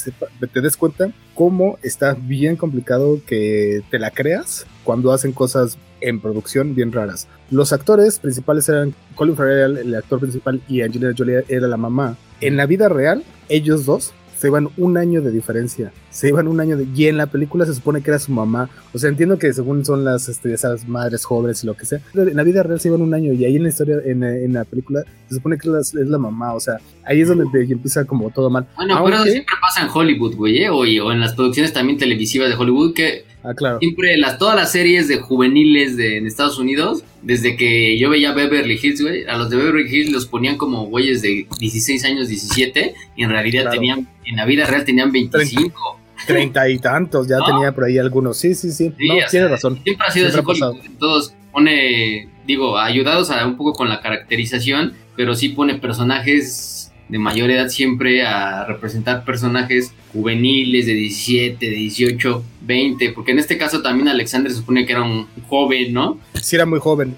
[0.52, 6.20] te des cuenta cómo está bien complicado que te la creas cuando hacen cosas en
[6.20, 7.28] producción bien raras.
[7.50, 12.16] Los actores principales eran Colin Farrell, el actor principal, y Angelina Jolie era la mamá.
[12.40, 15.92] En la vida real, ellos dos se iban un año de diferencia.
[16.10, 16.86] Se iban un año de.
[16.94, 18.70] Y en la película se supone que era su mamá.
[18.94, 22.00] O sea, entiendo que según son las este, esas madres jóvenes y lo que sea.
[22.14, 24.64] En la vida real se iban un año y ahí en la historia, en, la
[24.64, 26.54] película, se supone que es la, mamá.
[26.54, 28.66] O sea, ahí es donde empieza como todo mal.
[28.76, 30.70] Bueno, pero eso siempre pasa en Hollywood, güey, ¿eh?
[30.70, 33.78] o, o en las producciones también televisivas de Hollywood que Ah, claro.
[33.78, 38.32] Siempre las, todas las series de juveniles de, en Estados Unidos, desde que yo veía
[38.32, 42.28] Beverly Hills, güey, a los de Beverly Hills los ponían como güeyes de 16 años,
[42.28, 45.98] 17, y en realidad tenían, en la vida real tenían 25.
[46.26, 48.36] Treinta y tantos, ya tenía por ahí algunos.
[48.36, 48.92] Sí, sí, sí.
[48.98, 49.80] no, tiene razón.
[49.82, 50.60] Siempre ha sido así.
[50.98, 57.18] Todos pone, digo, ayudados a un poco con la caracterización, pero sí pone personajes de
[57.18, 63.56] mayor edad siempre a representar personajes juveniles de 17, de 18, 20, porque en este
[63.56, 66.18] caso también Alexander se supone que era un joven, ¿no?
[66.40, 67.16] Sí, era muy joven.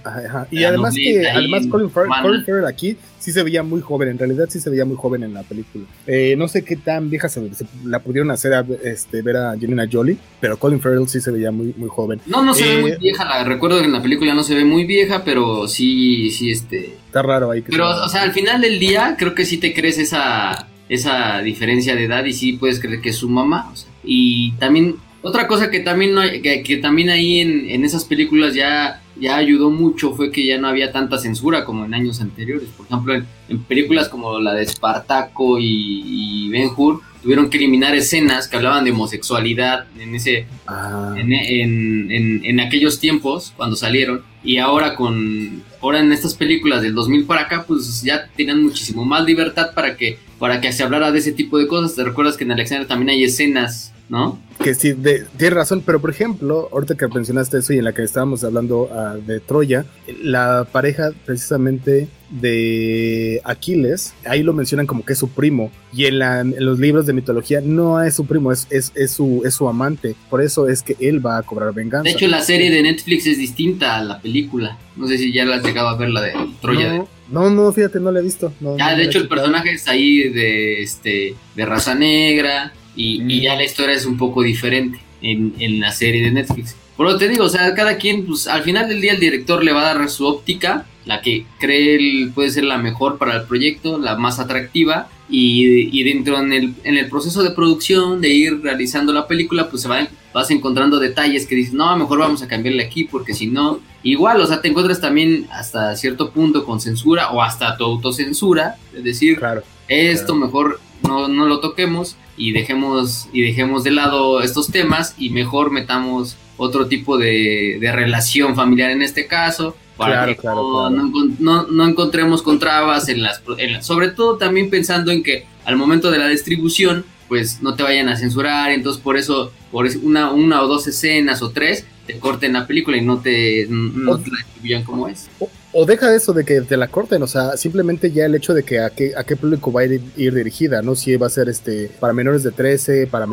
[0.51, 4.61] Y además que además Colin Farrell, aquí sí se veía muy joven, en realidad sí
[4.61, 5.85] se veía muy joven en la película.
[6.07, 7.43] Eh, no sé qué tan vieja se,
[7.85, 11.51] la pudieron hacer a, este, ver a Angelina Jolie, pero Colin Farrell sí se veía
[11.51, 12.21] muy, muy joven.
[12.27, 14.55] No, no se ve muy eh, vieja, la, recuerdo que en la película no se
[14.55, 16.97] ve muy vieja, pero sí, sí, este...
[17.07, 17.63] Está raro ahí.
[17.63, 21.41] Que pero, o sea, al final del día creo que sí te crees esa, esa
[21.41, 23.73] diferencia de edad y sí puedes creer que es su mamá.
[24.05, 28.55] y también otra cosa que también, no, que, que, también ahí en, en, esas películas
[28.55, 32.71] ya, ya ayudó mucho fue que ya no había tanta censura como en años anteriores.
[32.71, 33.15] Por ejemplo,
[33.49, 38.57] en, películas como la de Espartaco y, y Ben Hur, tuvieron que eliminar escenas que
[38.57, 41.15] hablaban de homosexualidad en ese ah.
[41.19, 46.95] en, en, en, aquellos tiempos cuando salieron y ahora con ahora en estas películas del
[46.95, 51.13] 2000 para acá pues ya tenían muchísimo más libertad para que para que se hablara
[51.13, 54.41] de ese tipo de cosas te recuerdas que en Alexander también hay escenas ¿no?
[54.63, 57.95] Que sí, de, tienes razón, pero por ejemplo, ahorita que mencionaste eso y en la
[57.95, 59.87] que estábamos hablando ah, de Troya,
[60.23, 66.19] la pareja precisamente de Aquiles, ahí lo mencionan como que es su primo, y en,
[66.59, 70.43] los libros de mitología no es su primo, es, es, su, es su amante, por
[70.43, 72.05] eso es que él va a cobrar venganza.
[72.05, 75.45] De hecho, la serie de Netflix es distinta a la película, no sé si ya
[75.45, 76.95] la has llegado a ver la de Troya.
[76.95, 78.53] No, no, fíjate, no la he visto.
[78.79, 83.29] ya, de hecho, el personaje es ahí de, este, de raza negra, y, mm.
[83.29, 86.77] ya la historia es un poco diferente en, en la serie de Netflix.
[86.97, 89.21] Por lo que te digo, o sea, cada quien, pues al final del día el
[89.21, 93.37] director le va a dar su óptica, la que cree puede ser la mejor para
[93.37, 98.21] el proyecto, la más atractiva, y, y dentro en el, en el, proceso de producción,
[98.21, 102.19] de ir realizando la película, pues se va, vas encontrando detalles que dices, no, mejor
[102.19, 106.31] vamos a cambiarle aquí, porque si no, igual, o sea, te encuentras también hasta cierto
[106.31, 111.61] punto con censura o hasta tu autocensura, es decir, claro, esto mejor no, no lo
[111.61, 117.79] toquemos y dejemos, y dejemos de lado estos temas y mejor metamos otro tipo de,
[117.81, 123.43] relación familiar en este caso, para que no, encontremos con trabas en las,
[123.81, 128.11] Sobre todo también pensando en que al momento de la distribución, pues no te vayan
[128.11, 132.53] a censurar, entonces por eso, por una, una o dos escenas o tres, te corten
[132.53, 135.31] la película y no te, no te la distribuyan como es
[135.73, 138.65] o deja eso de que te la corten, o sea, simplemente ya el hecho de
[138.65, 140.97] que a qué, a qué público va a ir, dirigida, ¿no?
[140.97, 143.27] Si va a ser este para menores de 13, para,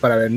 [0.00, 0.28] para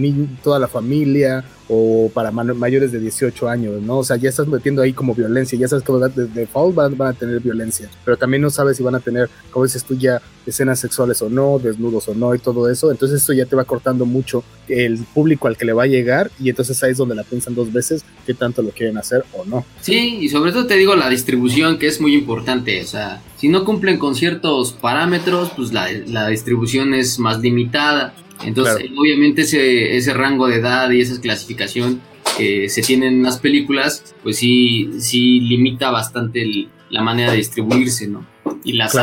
[0.44, 4.00] toda la familia, o para mayores de 18 años, ¿no?
[4.00, 7.14] O sea, ya estás metiendo ahí como violencia, ya sabes que de default van, a
[7.14, 10.82] tener violencia, pero también no sabes si van a tener, como dices tú, ya escenas
[10.82, 14.06] sexuales o no, desnudos o no y todo eso, entonces eso ya te va cortando
[14.06, 17.24] mucho el público al que le va a llegar y entonces ahí es donde la
[17.24, 19.64] piensan dos veces qué tanto lo quieren hacer o no.
[19.80, 23.48] Sí, y sobre todo te digo la distribución que es muy importante, o sea, si
[23.48, 28.14] no cumplen con ciertos parámetros, pues la distribución es más limitada.
[28.46, 32.02] Entonces, obviamente ese, ese rango de edad y esa clasificación
[32.38, 38.08] que se tienen en las películas, pues sí, sí limita bastante la manera de distribuirse,
[38.08, 38.26] ¿no?
[38.64, 38.96] Y las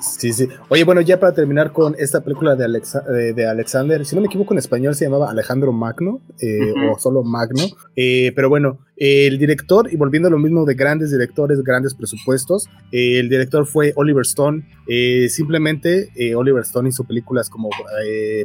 [0.00, 0.48] Sí, sí.
[0.68, 4.54] Oye, bueno, ya para terminar con esta película de, de, Alexander, si no me equivoco
[4.54, 7.62] en español se llamaba Alejandro Magno eh, o solo Magno,
[7.94, 12.68] eh, pero bueno, el director, y volviendo a lo mismo de grandes directores, grandes presupuestos,
[12.92, 14.64] eh, el director fue Oliver Stone.
[15.28, 17.70] simplemente Oliver Stone hizo películas como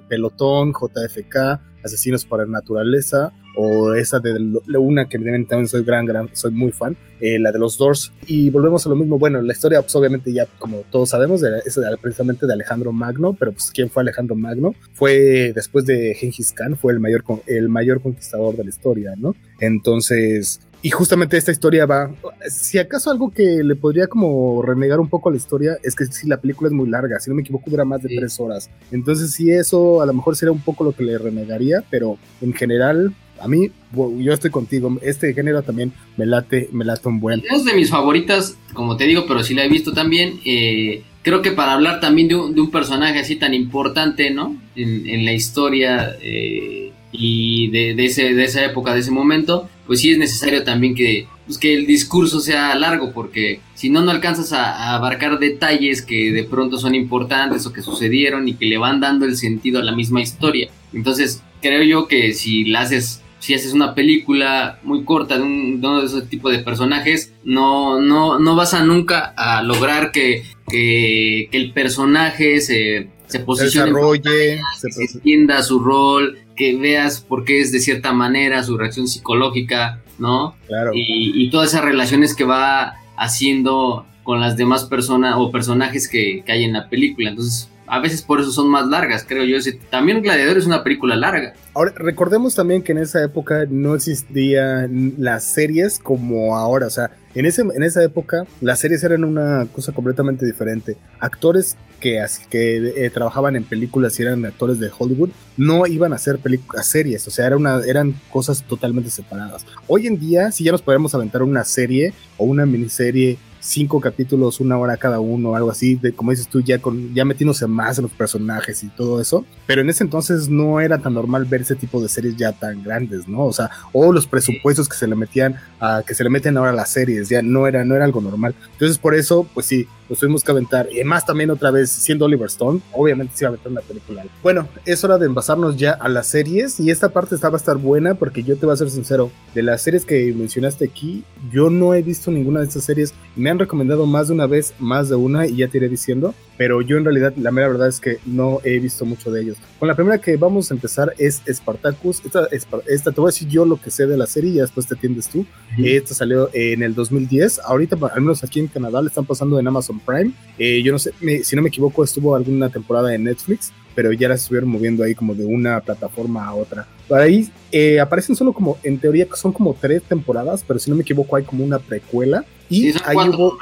[0.10, 6.52] Pelotón, JFK, Asesinos por Naturaleza, o esa de una que también soy gran, gran, soy
[6.52, 8.12] muy fan, eh, la de los Doors.
[8.26, 11.80] Y volvemos a lo mismo, bueno, la historia pues obviamente ya como todos sabemos, es
[12.02, 14.74] precisamente de Alejandro Magno, pero pues ¿quién fue Alejandro Magno?
[14.94, 19.36] Fue después de Genghis Khan, fue el mayor, el mayor conquistador de la historia, ¿no?
[19.62, 22.12] Entonces, y justamente esta historia va,
[22.50, 26.06] si acaso algo que le podría como renegar un poco a la historia es que
[26.08, 28.70] si la película es muy larga, si no me equivoco dura más de tres horas.
[28.92, 32.54] Entonces sí, eso a lo mejor sería un poco lo que le renegaría, pero en
[32.54, 37.42] general a mí, yo estoy contigo, este género también me late, me late un buen.
[37.50, 40.40] Es de mis favoritas, como te digo, pero sí la he visto también.
[40.46, 44.56] Eh, creo que para hablar también de un, personaje así tan importante, ¿no?
[44.76, 50.12] En, la historia eh, y de, ese, de esa época, de ese momento, pues sí
[50.12, 54.54] es necesario también que, pues que el discurso sea largo, porque si no, no alcanzas
[54.54, 59.00] a, abarcar detalles que de pronto son importantes o que sucedieron y que le van
[59.00, 60.70] dando el sentido a la misma historia.
[60.94, 65.82] Entonces, creo yo que si la haces si haces una película muy corta de, un,
[65.82, 71.50] de ese tipo de personajes, no, no, no vas a nunca a lograr que, que,
[71.52, 77.60] el personaje se, se posicione, se desarrolle, se, entienda su rol, que veas por qué
[77.60, 80.56] es de cierta manera, su reacción psicológica, ¿no?
[80.68, 80.92] Claro.
[80.94, 86.44] Y, y todas esas relaciones que va haciendo con las demás personas o personajes que,
[86.46, 87.32] que hay en la película.
[87.32, 89.58] Entonces, a veces por eso son más largas, creo yo.
[89.90, 91.54] También Gladiador es una película larga.
[91.74, 97.10] Ahora, recordemos también que en esa época no existían las series como ahora, o sea,
[97.36, 100.98] en, ese, en esa época las series eran una cosa completamente diferente.
[101.20, 106.16] Actores que, que eh, trabajaban en películas y eran actores de Hollywood no iban a
[106.16, 109.66] hacer películas, series, o sea, era eran cosas totalmente separadas.
[109.88, 114.60] Hoy en día, si ya nos podemos aventar una serie o una miniserie cinco capítulos,
[114.60, 117.98] una hora cada uno, algo así, de, como dices tú, ya, con, ya metiéndose más
[117.98, 119.46] en los personajes y todo eso.
[119.68, 122.84] Pero en ese entonces no era tan normal ver ese tipo de series ya tan
[122.84, 123.46] grandes, ¿no?
[123.46, 126.72] O sea, o los presupuestos que se le metían a que se le meten ahora
[126.72, 128.56] a las series, ya no era, no era algo normal.
[128.74, 130.90] Entonces, por eso, pues sí, nos tuvimos que aventar.
[130.92, 134.26] Y más también otra vez, siendo Oliver Stone, obviamente se iba a aventar una película.
[134.44, 137.58] Bueno, es hora de envasarnos ya a las series y esta parte está, va a
[137.58, 141.24] estar buena porque yo te voy a ser sincero, de las series que mencionaste aquí,
[141.50, 143.14] yo no he visto ninguna de estas series.
[143.38, 146.36] Me han recomendado más de una vez, más de una y ya te iré diciendo,
[146.62, 149.58] pero yo en realidad la mera verdad es que no he visto mucho de ellos.
[149.80, 152.24] Con la primera que vamos a empezar es Spartacus.
[152.24, 152.48] Esta,
[152.88, 154.94] esta te voy a decir yo lo que sé de la serie y después te
[154.94, 155.44] atiendes tú.
[155.84, 157.62] Esta salió en el 2010.
[157.66, 160.34] Ahorita, al menos aquí en Canadá, le están pasando en Amazon Prime.
[160.60, 164.30] Eh, yo no sé, si no me equivoco, estuvo alguna temporada en Netflix, pero ya
[164.30, 166.86] la estuvieron moviendo ahí como de una plataforma a otra.
[167.08, 170.96] Por ahí eh, aparecen solo como, en teoría, son como tres temporadas, pero si no
[170.96, 172.46] me equivoco, hay como una precuela.
[172.70, 173.58] Y ahí hubo.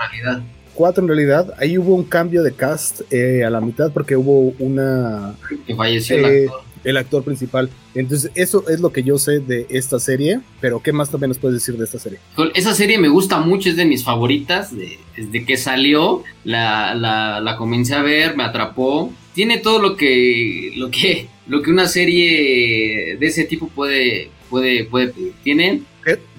[0.79, 1.53] Cuatro en realidad.
[1.57, 5.35] Ahí hubo un cambio de cast eh, a la mitad porque hubo una.
[5.67, 7.69] Que falleció el actor el actor principal.
[7.93, 11.37] Entonces, eso es lo que yo sé de esta serie, pero ¿qué más también nos
[11.37, 12.19] puedes decir de esta serie?
[12.53, 14.71] Esa serie me gusta mucho, es de mis favoritas,
[15.17, 19.11] desde que salió, la, la, comencé a ver, me atrapó.
[19.33, 24.85] Tiene todo lo que, lo que, lo que una serie de ese tipo puede, puede,
[24.85, 25.13] puede
[25.43, 25.81] Tiene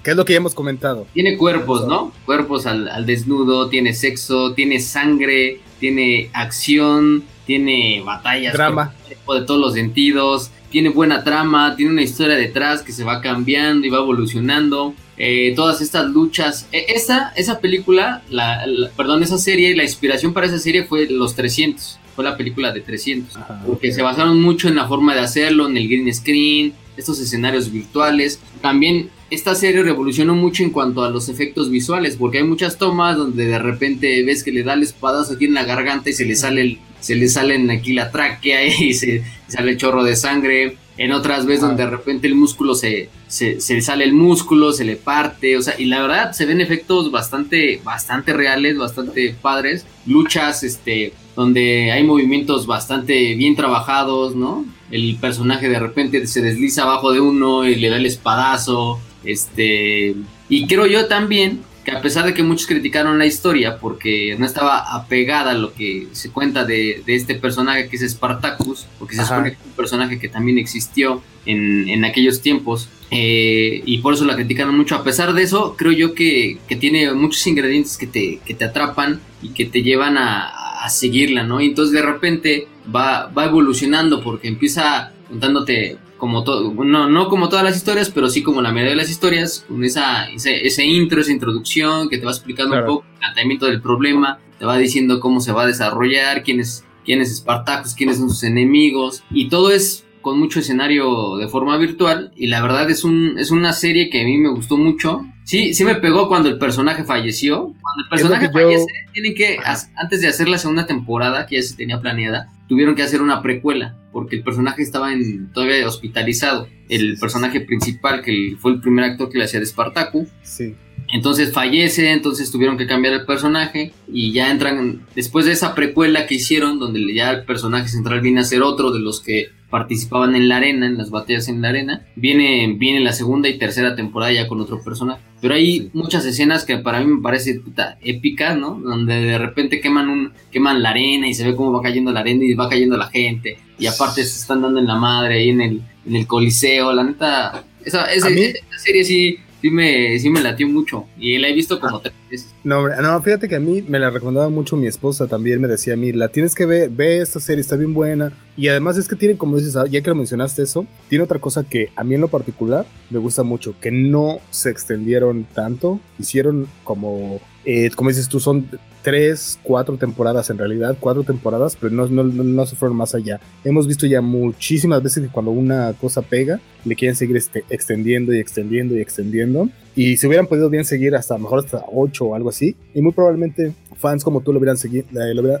[0.03, 1.07] ¿Qué, es lo que ya hemos comentado?
[1.13, 2.11] Tiene cuerpos, ¿no?
[2.25, 8.93] Cuerpos al, al, desnudo, tiene sexo, tiene sangre, tiene acción, tiene batallas drama.
[9.09, 13.85] de todos los sentidos, tiene buena trama, tiene una historia detrás que se va cambiando
[13.85, 14.93] y va evolucionando.
[15.17, 16.67] Eh, todas estas luchas.
[16.71, 18.65] E, esa, esa película, la,
[18.97, 21.99] perdón, esa serie, la inspiración para esa serie fue Los 300.
[22.15, 23.37] Fue la película de 300.
[23.67, 27.71] porque se basaron mucho en la forma de hacerlo, en el green screen, estos escenarios
[27.71, 28.39] virtuales.
[28.61, 33.15] También esta serie revolucionó mucho en cuanto a los efectos visuales, porque hay muchas tomas
[33.15, 36.25] donde de repente ves que le da el espadazo aquí en la garganta y se
[36.25, 40.17] le sale el, se le salen aquí la tráquea y se sale el chorro de
[40.17, 40.77] sangre.
[40.97, 44.83] En otras veces donde de repente el músculo se, se, se, sale el músculo, se
[44.83, 49.85] le parte, o sea, y la verdad se ven efectos bastante, bastante reales, bastante padres.
[50.05, 54.65] Luchas, este, donde hay movimientos bastante bien trabajados, ¿no?
[54.91, 60.15] El personaje de repente se desliza abajo de uno y le da el espadazo, este,
[60.49, 64.45] y creo yo también que a pesar de que muchos criticaron la historia porque no
[64.45, 69.23] estaba apegada a lo que se cuenta de, este personaje que es Spartacus, porque se
[69.23, 74.25] supone que es un personaje que también existió en, aquellos tiempos, eh, y por eso
[74.25, 74.95] la criticaron mucho.
[74.95, 79.19] A pesar de eso, creo yo que, tiene muchos ingredientes que te, que te atrapan
[79.41, 81.61] y que te llevan a, a, seguirla, ¿no?
[81.61, 87.49] Y entonces de repente va, va evolucionando porque empieza contándote como todo, no, no como
[87.49, 91.19] todas las historias, pero sí como la mayoría de las historias, con esa, ese, intro,
[91.19, 95.19] esa introducción que te va explicando un poco el planteamiento del problema, te va diciendo
[95.19, 99.49] cómo se va a desarrollar, quién es, quién es Spartacus, quiénes son sus enemigos, y
[99.49, 103.73] todo es con mucho escenario de forma virtual, y la verdad es, un, es una
[103.73, 105.25] serie que a mí me gustó mucho.
[105.43, 107.73] Sí, sí me pegó cuando el personaje falleció.
[107.93, 109.59] Cuando el personaje fallece, tienen que,
[109.95, 113.41] antes de hacer la segunda temporada, que ya se tenía planeada, tuvieron que hacer una
[113.41, 116.67] precuela porque el personaje estaba en, todavía hospitalizado.
[116.89, 120.75] El personaje principal, que fue el primer actor que le hacía de Spartaku, sí.
[121.13, 126.25] Entonces fallece, entonces tuvieron que cambiar el personaje y ya entran, después de esa precuela
[126.25, 130.35] que hicieron, donde ya el personaje central viene a ser otro de los que participaban
[130.35, 133.95] en la arena, en las batallas en la arena, viene, viene la segunda y tercera
[133.95, 135.21] temporada ya con otro personaje.
[135.41, 138.75] Pero hay muchas escenas que para mí me parece puta, épicas, ¿no?
[138.75, 142.19] Donde de repente queman, un, queman la arena y se ve cómo va cayendo la
[142.19, 143.57] arena y va cayendo la gente.
[143.79, 146.93] Y aparte se están dando en la madre ahí en el, en el coliseo.
[146.93, 148.29] La neta, esa, esa
[148.77, 151.05] serie sí sí me, sí me latió mucho.
[151.17, 152.53] Y la he visto como tres veces.
[152.63, 155.61] No, no, fíjate que a mí me la recomendaba mucho mi esposa también.
[155.61, 158.33] Me decía a mí, la tienes que ver, ve esta serie, está bien buena.
[158.57, 161.39] Y además es que tiene, como dices, ah, ya que lo mencionaste eso, tiene otra
[161.39, 165.99] cosa que a mí en lo particular me gusta mucho, que no se extendieron tanto.
[166.19, 168.67] Hicieron como, eh, como dices tú, son
[169.01, 173.39] tres, cuatro temporadas en realidad, cuatro temporadas, pero no, no, no, se fueron más allá.
[173.63, 178.33] Hemos visto ya muchísimas veces que cuando una cosa pega, le quieren seguir este, extendiendo
[178.33, 179.69] y extendiendo y extendiendo.
[179.95, 183.11] Y si hubieran podido bien seguir hasta mejor hasta ocho o algo así, y muy
[183.11, 185.05] probablemente fans como tú lo hubieran seguido,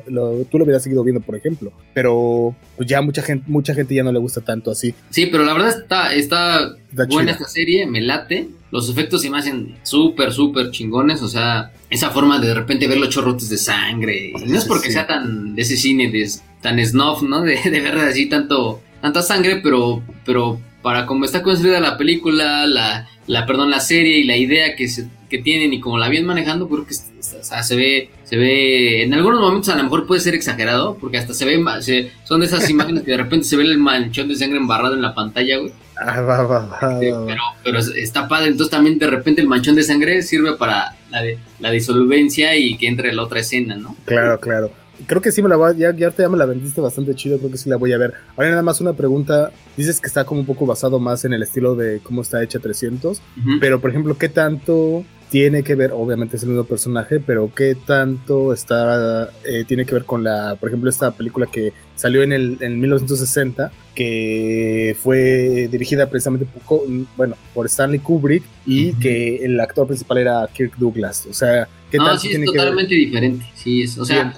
[0.07, 1.71] lo, tú lo hubieras seguido viendo, por ejemplo.
[1.93, 4.95] Pero pues ya mucha gente, mucha gente ya no le gusta tanto así.
[5.09, 6.75] Sí, pero la verdad está, está,
[7.07, 8.49] buena esta serie, me late.
[8.71, 11.21] Los efectos se me hacen súper, súper chingones.
[11.21, 14.33] O sea, esa forma de de repente ver los chorrotes de sangre.
[14.35, 16.29] Y no es porque sea tan de ese cine, de,
[16.61, 17.41] tan snuff, ¿no?
[17.41, 22.65] De, de ver así tanto, tanta sangre, pero, pero para cómo está construida la película,
[22.65, 26.09] la, la, perdón, la serie y la idea que, se, que tienen y como la
[26.09, 30.21] vienen manejando, creo que se ve, se ve, en algunos momentos a lo mejor puede
[30.21, 33.57] ser exagerado, porque hasta se ve, se, son de esas imágenes que de repente se
[33.57, 35.71] ve el manchón de sangre embarrado en la pantalla, güey.
[36.03, 37.27] Ah, va, va, va, pero,
[37.63, 41.37] pero está padre, entonces también de repente el manchón de sangre sirve para la, de,
[41.59, 43.95] la disolvencia y que entre la otra escena, ¿no?
[44.05, 44.71] Claro, claro.
[45.05, 47.37] Creo que sí me la voy a, ya, ya, ya me la vendiste bastante chido,
[47.37, 48.13] creo que sí la voy a ver.
[48.35, 51.43] Ahora nada más una pregunta, dices que está como un poco basado más en el
[51.43, 53.21] estilo de cómo está hecha 300,
[53.59, 57.73] pero por ejemplo, ¿qué tanto tiene que ver, obviamente es el mismo personaje, pero qué
[57.73, 62.33] tanto está, eh, tiene que ver con la, por ejemplo, esta película que salió en
[62.33, 66.81] el en 1960, que fue dirigida precisamente por,
[67.15, 71.97] bueno, por Stanley Kubrick y que el actor principal era Kirk Douglas, o sea, ¿qué
[71.97, 74.33] no, sí, es totalmente diferente, sí, es, o sea,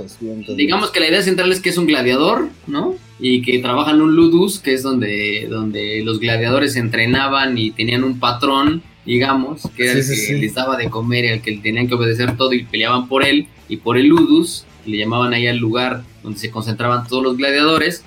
[0.56, 2.94] digamos que la idea central es que es un gladiador, ¿no?
[3.20, 8.04] Y que trabaja en un ludus, que es donde, donde los gladiadores entrenaban y tenían
[8.04, 11.88] un patrón digamos, que era el que les daba de comer y al que tenían
[11.88, 15.58] que obedecer todo y peleaban por él y por el Ludus, le llamaban ahí al
[15.58, 18.04] lugar donde se concentraban todos los gladiadores.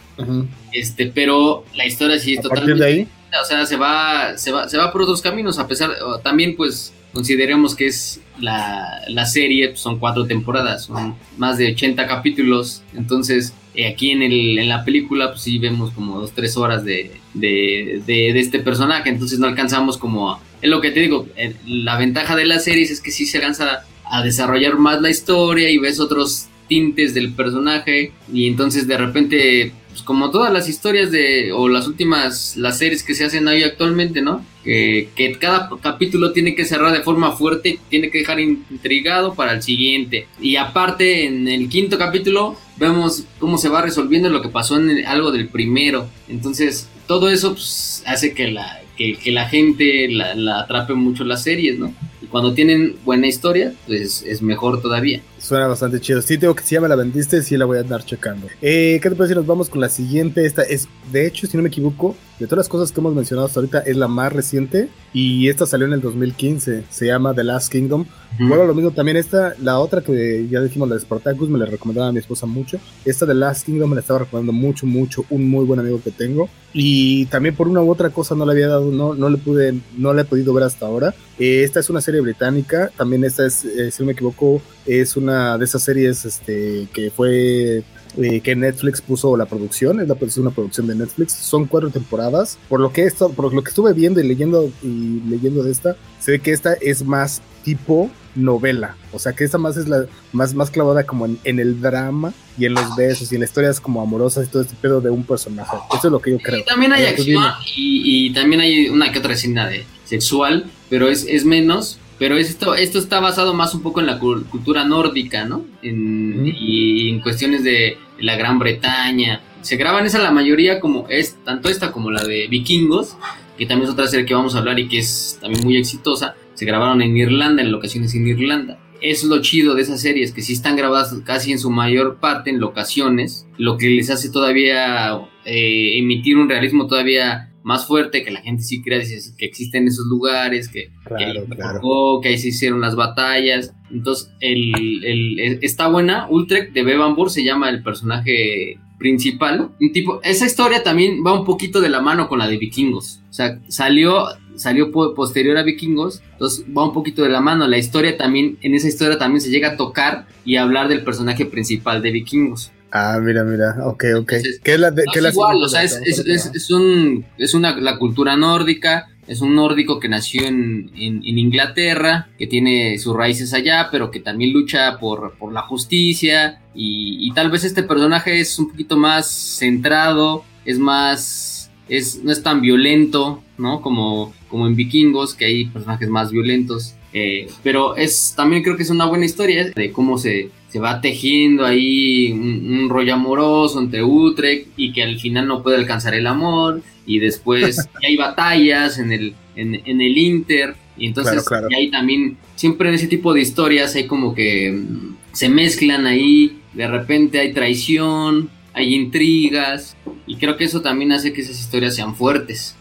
[0.73, 3.09] Este, pero la historia sí es totalmente de ahí?
[3.43, 5.91] o sea, se va se va se va por otros caminos a pesar
[6.23, 11.73] también pues consideremos que es la, la serie, pues, son cuatro temporadas, son más de
[11.73, 16.33] 80 capítulos, entonces eh, aquí en, el, en la película pues sí vemos como dos,
[16.33, 21.01] tres horas de, de, de, este personaje, entonces no alcanzamos como, es lo que te
[21.01, 25.01] digo, eh, la ventaja de las series es que sí se alcanza a desarrollar más
[25.01, 30.53] la historia y ves otros tintes del personaje y entonces de repente pues como todas
[30.53, 34.45] las historias de, o las últimas, las series que se hacen ahí actualmente, ¿no?
[34.63, 39.55] Que, que cada capítulo tiene que cerrar de forma fuerte, tiene que dejar intrigado para
[39.55, 40.27] el siguiente.
[40.39, 45.07] Y aparte, en el quinto capítulo, vemos cómo se va resolviendo lo que pasó en
[45.07, 46.11] algo del primero.
[46.29, 51.43] Entonces, todo eso pues, hace que la, que, la gente la, la atrape mucho las
[51.43, 51.93] series, ¿no?
[52.23, 55.21] Y cuando tienen buena historia, pues es mejor todavía.
[55.39, 56.23] Suena bastante chido.
[56.23, 58.47] Sí, tengo que si ya me la vendiste, sí la voy a andar checando.
[58.63, 60.47] Eh, ¿Qué te parece si nos vamos con la siguiente?
[60.47, 63.47] Esta es, de hecho, si no me equivoco, de todas las cosas que hemos mencionado
[63.47, 64.89] hasta ahorita, es la más reciente.
[65.13, 66.85] Y esta salió en el 2015.
[66.91, 68.07] Se llama The Last Kingdom.
[68.39, 71.65] Bueno, lo mismo también esta, la otra que ya dijimos, la de Spartacus, me la
[71.65, 72.79] recomendaba a mi esposa mucho.
[73.05, 75.25] Esta de Last Kingdom me la estaba recomendando mucho, mucho.
[75.31, 76.49] Un muy buen amigo que tengo.
[76.75, 79.81] Y también por una u otra cosa no le había dado, no, no le pude,
[79.97, 81.15] no la he podido ver hasta ahora.
[81.39, 82.91] Eh, esta es una serie británica.
[82.97, 87.11] También esta es, eh, si no me equivoco, es una de esas series este, que
[87.11, 87.85] fue
[88.19, 92.59] eh, que Netflix puso la producción, es, la, una producción de Netflix, son cuatro temporadas,
[92.69, 95.97] por lo que esto, por lo que estuve viendo y leyendo y leyendo de esta,
[96.19, 100.07] se ve que esta es más tipo novela, o sea que esta más es la
[100.33, 103.81] más, más clavada como en, el drama y en los besos y en las historias
[103.81, 106.65] como amorosas y todo este pedo de un personaje, eso es lo que yo creo.
[106.65, 107.45] también hay acción
[107.77, 112.37] y, y, también hay una que otra escena de sexual, pero es, es menos, pero
[112.37, 115.65] esto, esto está basado más un poco en la cultura nórdica, ¿no?
[115.83, 119.43] En, Y en cuestiones de la Gran Bretaña.
[119.61, 123.17] Se graban esa la mayoría como es, tanto esta como la de Vikingos,
[123.59, 126.37] que también es otra serie que vamos a hablar y que es también muy exitosa.
[126.55, 128.79] Se grabaron en Irlanda, en locaciones en Irlanda.
[129.03, 132.49] Es lo chido de esas series, que sí están grabadas casi en su mayor parte
[132.49, 138.31] en locaciones, lo que les hace todavía eh, emitir un realismo todavía más fuerte, que
[138.31, 143.75] la gente sí crea que existen esos lugares, que, que, ahí se hicieron las batallas.
[143.91, 146.29] Entonces, el, está buena.
[146.31, 149.71] Ultrek de Bebambur se llama el personaje principal.
[149.81, 153.21] Un tipo, esa historia también va un poquito de la mano con la de Vikingos.
[153.31, 157.67] O sea, salió, salió posterior a Vikingos, entonces va un poquito de la mano.
[157.67, 161.45] La historia también, en esa historia también se llega a tocar y hablar del personaje
[161.45, 162.71] principal de Vikingos.
[162.93, 164.33] Ah, mira, mira, ok, ok.
[164.63, 167.99] ¿Qué es la de, es igual, o sea, es, es, es, un, es una, la
[167.99, 173.89] cultura nórdica, es un nórdico que nació en, en, Inglaterra, que tiene sus raíces allá,
[173.91, 178.59] pero que también lucha por, por la justicia, y, y, tal vez este personaje es
[178.59, 179.27] un poquito más
[179.59, 183.81] centrado, es más, es, no es tan violento, ¿no?
[183.81, 186.95] Como, como en Vikingos, que hay personajes más violentos.
[187.19, 191.01] Eh, pero es también creo que es una buena historia de cómo se, se va
[191.01, 196.27] tejiendo ahí un, rollo amoroso entre Utrecht y que al final no puede alcanzar el
[196.27, 202.37] amor y después hay batallas en el, en, el Inter y entonces y ahí también
[202.55, 207.41] siempre en ese tipo de historias hay como que mm, se mezclan ahí, de repente
[207.41, 209.97] hay traición, hay intrigas
[210.27, 212.77] y creo que eso también hace que esas historias sean fuertes.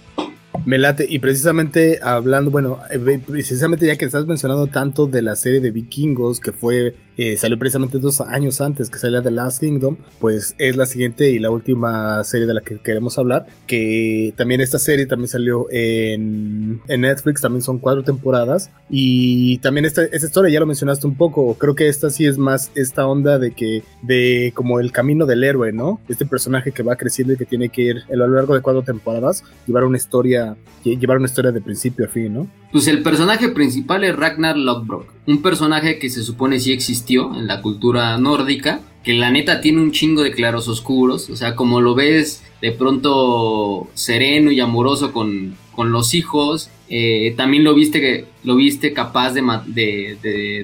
[0.66, 5.36] Me late, y precisamente hablando, bueno, eh, precisamente ya que estás mencionando tanto de la
[5.36, 9.59] serie de vikingos que fue eh, salió precisamente dos años antes que saliera The Last
[9.59, 14.34] Kingdom, pues es la siguiente y la última serie de la que queremos hablar, que
[14.36, 20.03] también esta serie también salió en, en Netflix, también son cuatro temporadas, y también esta,
[20.03, 23.39] esta historia ya lo mencionaste un poco, creo que esta sí es más esta onda
[23.39, 25.99] de que, de como el camino del héroe, ¿no?
[26.07, 28.84] Este personaje que va creciendo y que tiene que ir a lo largo de cuatro
[28.84, 32.47] temporadas, llevar una historia, llevar una historia de principio a fin, ¿no?
[32.72, 36.74] Pues el personaje principal es Ragnar Lothbrok, un personaje que se supone sí
[37.14, 41.56] en la cultura nórdica, que la neta tiene un chingo de claros oscuros, o sea,
[41.56, 47.76] como lo ves de pronto sereno y amoroso con, con los hijos, eh, también lo
[47.76, 49.41] viste, que, lo viste capaz de,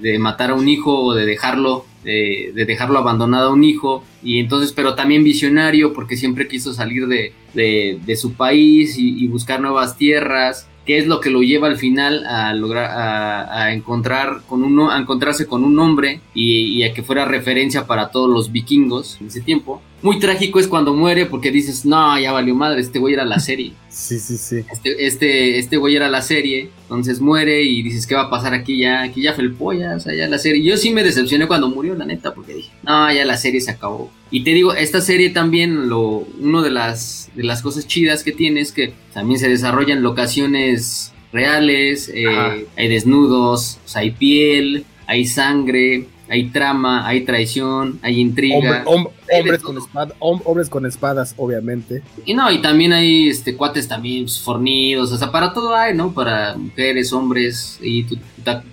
[0.01, 4.39] de, matar a un hijo o de dejarlo, de, dejarlo abandonado a un hijo, y
[4.39, 10.67] entonces, pero también visionario porque siempre quiso salir de, su país y buscar nuevas tierras
[10.85, 14.97] qué es lo que lo lleva al final a lograr a, encontrar con uno a
[14.97, 19.41] encontrarse con un hombre y, a que fuera referencia para todos los vikingos en ese
[19.41, 23.25] tiempo muy trágico es cuando muere porque dices no ya valió madre este güey era
[23.25, 24.63] la serie sí sí sí.
[24.71, 28.53] Este este este güey era la serie entonces muere y dices qué va a pasar
[28.53, 31.03] aquí ya aquí ya fue el polla o sea ya la serie yo sí me
[31.03, 34.51] decepcioné cuando murió la neta porque dije no ya la serie se acabó y te
[34.51, 38.71] digo esta serie también lo uno de las de las cosas chidas que tiene es
[38.71, 47.05] que también se desarrollan locaciones reales, eh, hay desnudos, hay piel, hay sangre, hay trama,
[47.05, 48.83] hay traición, hay intriga.
[48.85, 49.77] hombres, con
[50.19, 52.03] hombres con espadas, obviamente.
[52.25, 56.13] Y no, y también hay este cuates también fornidos, o sea, para todo hay, ¿no?
[56.13, 58.17] Para mujeres, hombres, y tu,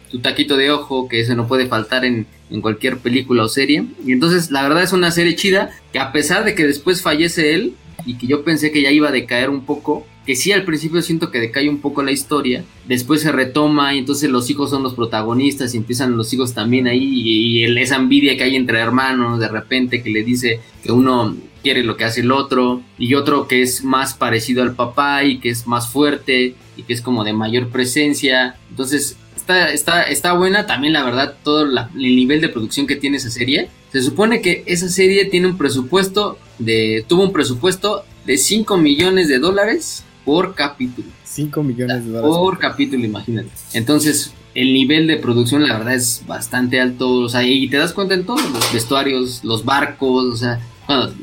[0.09, 3.87] tu taquito de ojo, que eso no puede faltar en, en cualquier película o serie.
[4.07, 7.55] Y entonces, la verdad es una serie chida, que a pesar de que después fallece
[7.55, 7.75] él,
[8.07, 11.01] y que yo pensé que ya iba a decaer un poco, que sí al principio
[11.01, 14.83] siento que decae un poco la historia, después se retoma y entonces los hijos son
[14.83, 19.41] los protagonistas y empiezan los hijos también ahí y, esa envidia que hay entre hermanos
[19.41, 23.49] de repente que le dice que uno quiere lo que hace el otro y otro
[23.49, 27.25] que es más parecido al papá y que es más fuerte y que es como
[27.25, 32.51] de mayor presencia, entonces está, está, está buena también la verdad todo el nivel de
[32.51, 37.03] producción que tiene esa serie se supone que esa serie tiene un presupuesto de.
[37.09, 41.09] tuvo un presupuesto de 5 millones de dólares por capítulo.
[41.25, 42.37] 5 millones de dólares.
[42.37, 43.49] Por capítulo, imagínate.
[43.73, 47.11] Entonces, el nivel de producción, la verdad, es bastante alto.
[47.11, 50.61] O sea, y te das cuenta en todos los vestuarios, los barcos, o sea,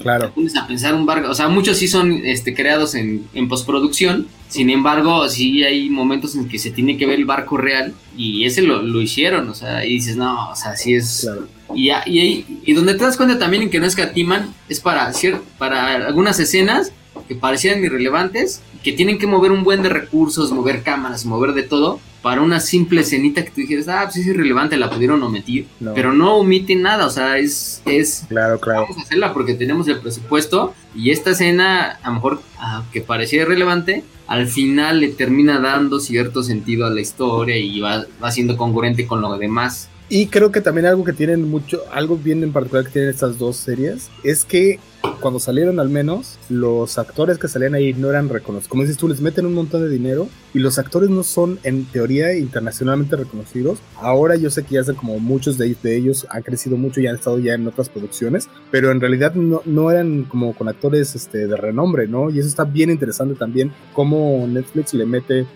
[0.02, 0.26] claro.
[0.26, 3.48] te pones a pensar un barco, o sea, muchos sí son este, creados en, en
[3.48, 7.94] postproducción, sin embargo, sí hay momentos en que se tiene que ver el barco real
[8.18, 11.22] y ese lo, lo hicieron, o sea, y dices, no, o sea, sí es...
[11.22, 11.48] Claro.
[11.76, 15.12] Y, y, y, donde te das cuenta también en que no es escatiman es para,
[15.58, 16.92] para algunas escenas
[17.28, 21.64] que parecían irrelevantes, que tienen que mover un buen de recursos, mover cámaras, mover de
[21.64, 25.68] todo, para una simple escenita que tú dijeras, ah, pues es irrelevante, la pudieron omitir,
[25.94, 28.82] pero no omiten nada, o sea, es, es, claro, claro.
[28.82, 32.42] vamos a hacerla porque tenemos el presupuesto y esta escena, a lo mejor,
[32.92, 38.06] que parecía irrelevante, al final le termina dando cierto sentido a la historia y va,
[38.24, 39.90] va siendo congruente con lo demás.
[40.08, 43.40] Y creo que también algo que tienen mucho, algo bien en particular que tienen estas
[43.40, 44.80] dos series, es que
[45.20, 48.68] cuando salieron al menos, los actores que salían ahí no eran reconocidos.
[48.68, 51.86] Como dices tú, les meten un montón de dinero y los actores no son en
[51.86, 53.80] teoría internacionalmente reconocidos.
[53.96, 57.16] Ahora yo sé que ya sé como muchos de, ellos han crecido mucho y han
[57.16, 61.48] estado ya en otras producciones, pero en realidad no, no eran como con actores este,
[61.48, 62.30] de renombre, ¿no?
[62.30, 65.48] Y eso está bien interesante también, cómo Netflix le mete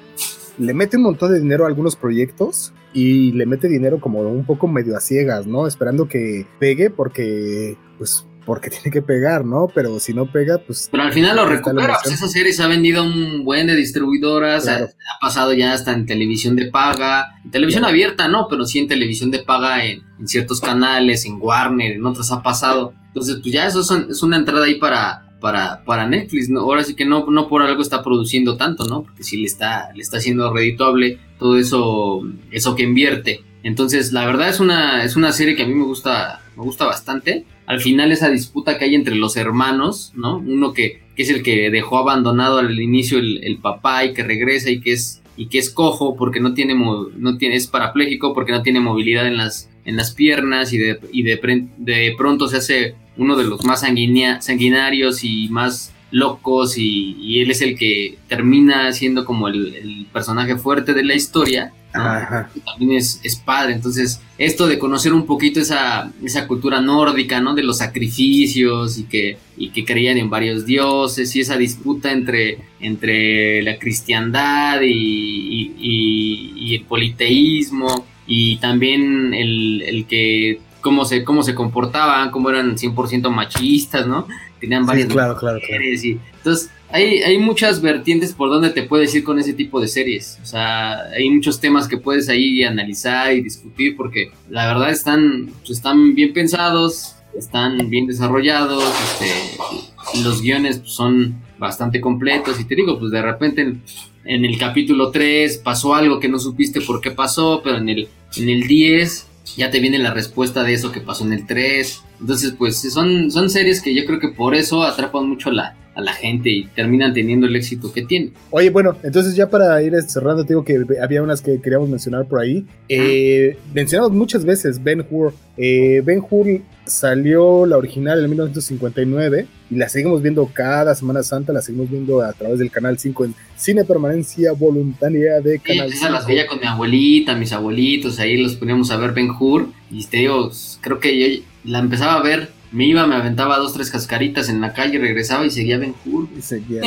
[0.58, 4.46] le mete un montón de dinero a algunos proyectos y le mete dinero como un
[4.46, 5.68] poco medio a ciegas, ¿no?
[5.68, 9.68] Esperando que pegue porque, pues, porque tiene que pegar, ¿no?
[9.74, 10.90] Pero si no pega, pues...
[10.92, 14.68] Pero al final lo recupera, pues esa serie se ha vendido un buen de distribuidoras,
[14.68, 14.90] ha,
[15.22, 19.32] pasado ya hasta en televisión de paga, en televisión abierta no, pero sí en televisión
[19.32, 22.94] de paga en, ciertos canales, en Warner, en otros ha pasado.
[23.08, 26.62] Entonces, pues ya eso es una entrada ahí para, para, para Netflix, ¿no?
[26.62, 29.04] Ahora sí que no, no por algo está produciendo tanto, ¿no?
[29.04, 32.22] Porque sí le está, le está haciendo redituable todo eso,
[32.52, 33.42] eso que invierte.
[33.64, 36.86] Entonces, la verdad es una, es una serie que a mí me gusta, me gusta
[36.86, 37.46] bastante.
[37.66, 40.38] Al final esa disputa que hay entre los hermanos, ¿no?
[40.38, 44.70] Uno que, que es el que dejó abandonado al inicio el, papá y que regresa
[44.70, 48.54] y que es, y que es cojo porque no tiene, no tiene, es parapléjico porque
[48.54, 52.58] no tiene movilidad en las, en las piernas y de, y de, de pronto se
[52.58, 58.92] hace uno de los más sanguinarios y más locos y, él es el que termina
[58.94, 61.74] siendo como el, personaje fuerte de la historia.
[61.92, 67.56] también es, es, padre, entonces esto de conocer un poquito esa, esa cultura nórdica, ¿no?
[67.56, 72.60] De los sacrificios y que, y que creían en varios dioses y esa disputa entre,
[72.80, 81.42] entre la cristiandad y, y el politeísmo y también el, el que cómo se, cómo
[81.42, 84.28] se comportaban, cómo eran 100% machistas, ¿no?
[84.60, 89.24] Tenían varias claro, claro, Y, entonces, hay, hay muchas vertientes por donde te puedes ir
[89.24, 90.38] con ese tipo de series.
[90.44, 95.50] O sea, hay muchos temas que puedes ahí analizar y discutir porque la verdad están,
[95.62, 102.66] pues, están bien pensados, están bien desarrollados, este, los guiones pues, son bastante completos y
[102.66, 103.82] te digo, pues de repente en,
[104.24, 108.10] en, el capítulo 3 pasó algo que no supiste por qué pasó, pero en el,
[108.38, 109.28] en el 10
[109.58, 112.02] ya te viene la respuesta de eso que pasó en el 3.
[112.22, 115.78] Entonces, pues son, son series que yo creo que por eso atrapan mucho a la,
[115.96, 118.34] a la gente y terminan teniendo el éxito que tienen.
[118.52, 122.26] Oye, bueno, entonces ya para ir cerrando, te digo que había unas que queríamos mencionar
[122.26, 122.66] por ahí.
[122.88, 125.34] Eh, mencionamos muchas veces Ben Hur.
[125.58, 131.54] Eh, ben Hur salió la original en 1959 y la seguimos viendo cada Semana Santa,
[131.54, 136.10] la seguimos viendo a través del Canal 5 en Cine Permanencia Voluntaria de Canal 5.
[136.10, 140.06] las veía con mi abuelita, mis abuelitos, ahí los poníamos a ver Ben Hur y
[140.06, 140.52] te digo,
[140.82, 144.62] creo que yo la empezaba a ver me iba, me aventaba dos, tres cascaritas en
[144.62, 146.28] la calle, regresaba y seguía Ben Hur.
[146.38, 146.82] Y seguía.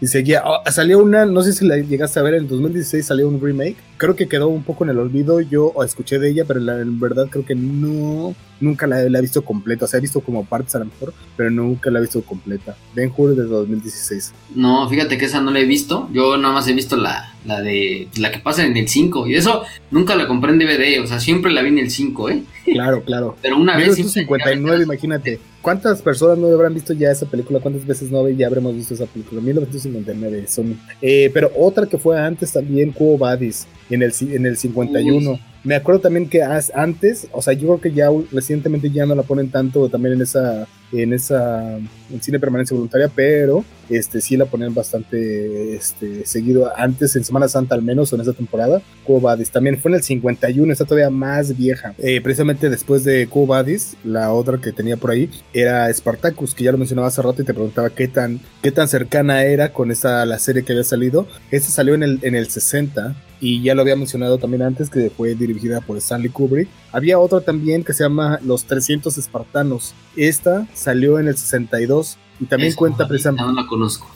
[0.00, 0.42] y seguía.
[0.44, 3.76] Oh, salió una, no sé si la llegaste a ver, en 2016 salió un remake.
[4.00, 5.42] Creo que quedó un poco en el olvido.
[5.42, 9.42] Yo escuché de ella, pero la, en verdad creo que no nunca la, he visto
[9.42, 9.84] completa.
[9.84, 12.78] O sea, he visto como partes a lo mejor, pero nunca la he visto completa.
[12.94, 14.32] Ben Hur de 2016.
[14.54, 16.08] No, fíjate que esa no la he visto.
[16.14, 19.26] Yo nada más he visto la, la de la que pasa en el 5.
[19.26, 21.02] Y eso nunca la compré en DVD.
[21.04, 22.42] O sea, siempre la vi en el 5, ¿eh?
[22.72, 23.36] Claro, claro.
[23.42, 23.88] pero una vez.
[23.88, 25.40] 1959, imagínate.
[25.62, 27.60] ¿Cuántas personas no habrán visto ya esa película?
[27.60, 29.42] ¿Cuántas veces no ya habremos visto esa película?
[29.42, 30.78] 1959 son.
[31.02, 35.38] Eh, pero otra que fue antes también, Cubo Badis, en el, en el 51.
[35.62, 39.22] Me acuerdo también que antes, o sea, yo creo que ya recientemente ya no la
[39.22, 44.46] ponen tanto también en esa, en esa, en cine permanencia voluntaria, pero este sí la
[44.46, 48.80] ponen bastante este, seguido antes, en Semana Santa al menos, o en esa temporada.
[49.06, 51.94] Cobadis también fue en el 51, está todavía más vieja.
[51.98, 56.72] Eh, precisamente después de Cobadis, la otra que tenía por ahí era Spartacus, que ya
[56.72, 60.24] lo mencionaba hace rato y te preguntaba qué tan, qué tan cercana era con esa
[60.24, 61.26] la serie que había salido.
[61.50, 65.10] Esta salió en el, en el 60 y ya lo había mencionado también antes que
[65.10, 66.68] fue dirigida por Stanley Kubrick.
[66.92, 69.94] Había otra también que se llama Los 300 Espartanos.
[70.16, 73.42] Esta salió en el 62 y también cuenta precisamente...
[73.44, 74.08] No la conozco.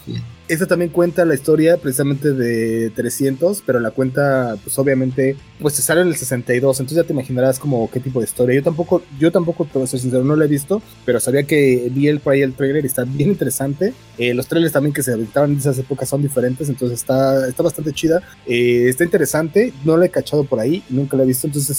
[0.48, 5.82] Esta también cuenta la historia precisamente de 300, pero la cuenta, pues obviamente, pues se
[5.82, 8.54] sale en el 62, entonces ya te imaginarás como qué tipo de historia.
[8.54, 12.08] Yo tampoco, yo tampoco, pero ser sincero, no la he visto, pero sabía que vi
[12.08, 13.94] el, por ahí el trailer y está bien interesante.
[14.18, 17.62] Eh, los trailers también que se aventaban en esas épocas son diferentes, entonces está, está
[17.62, 18.22] bastante chida.
[18.46, 21.74] Eh, está interesante, no la he cachado por ahí, nunca la he visto, entonces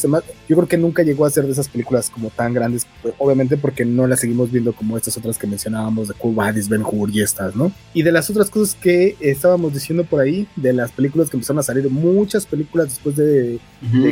[0.48, 2.88] yo creo que nunca llegó a ser de esas películas como tan grandes,
[3.18, 6.36] obviamente porque no la seguimos viendo como estas otras que mencionábamos de Cool
[6.70, 7.72] Ben Hur y estas, ¿no?
[7.94, 11.60] Y de las otras cosas que estábamos diciendo por ahí, de las películas que empezaron
[11.60, 13.60] a salir, muchas películas después de,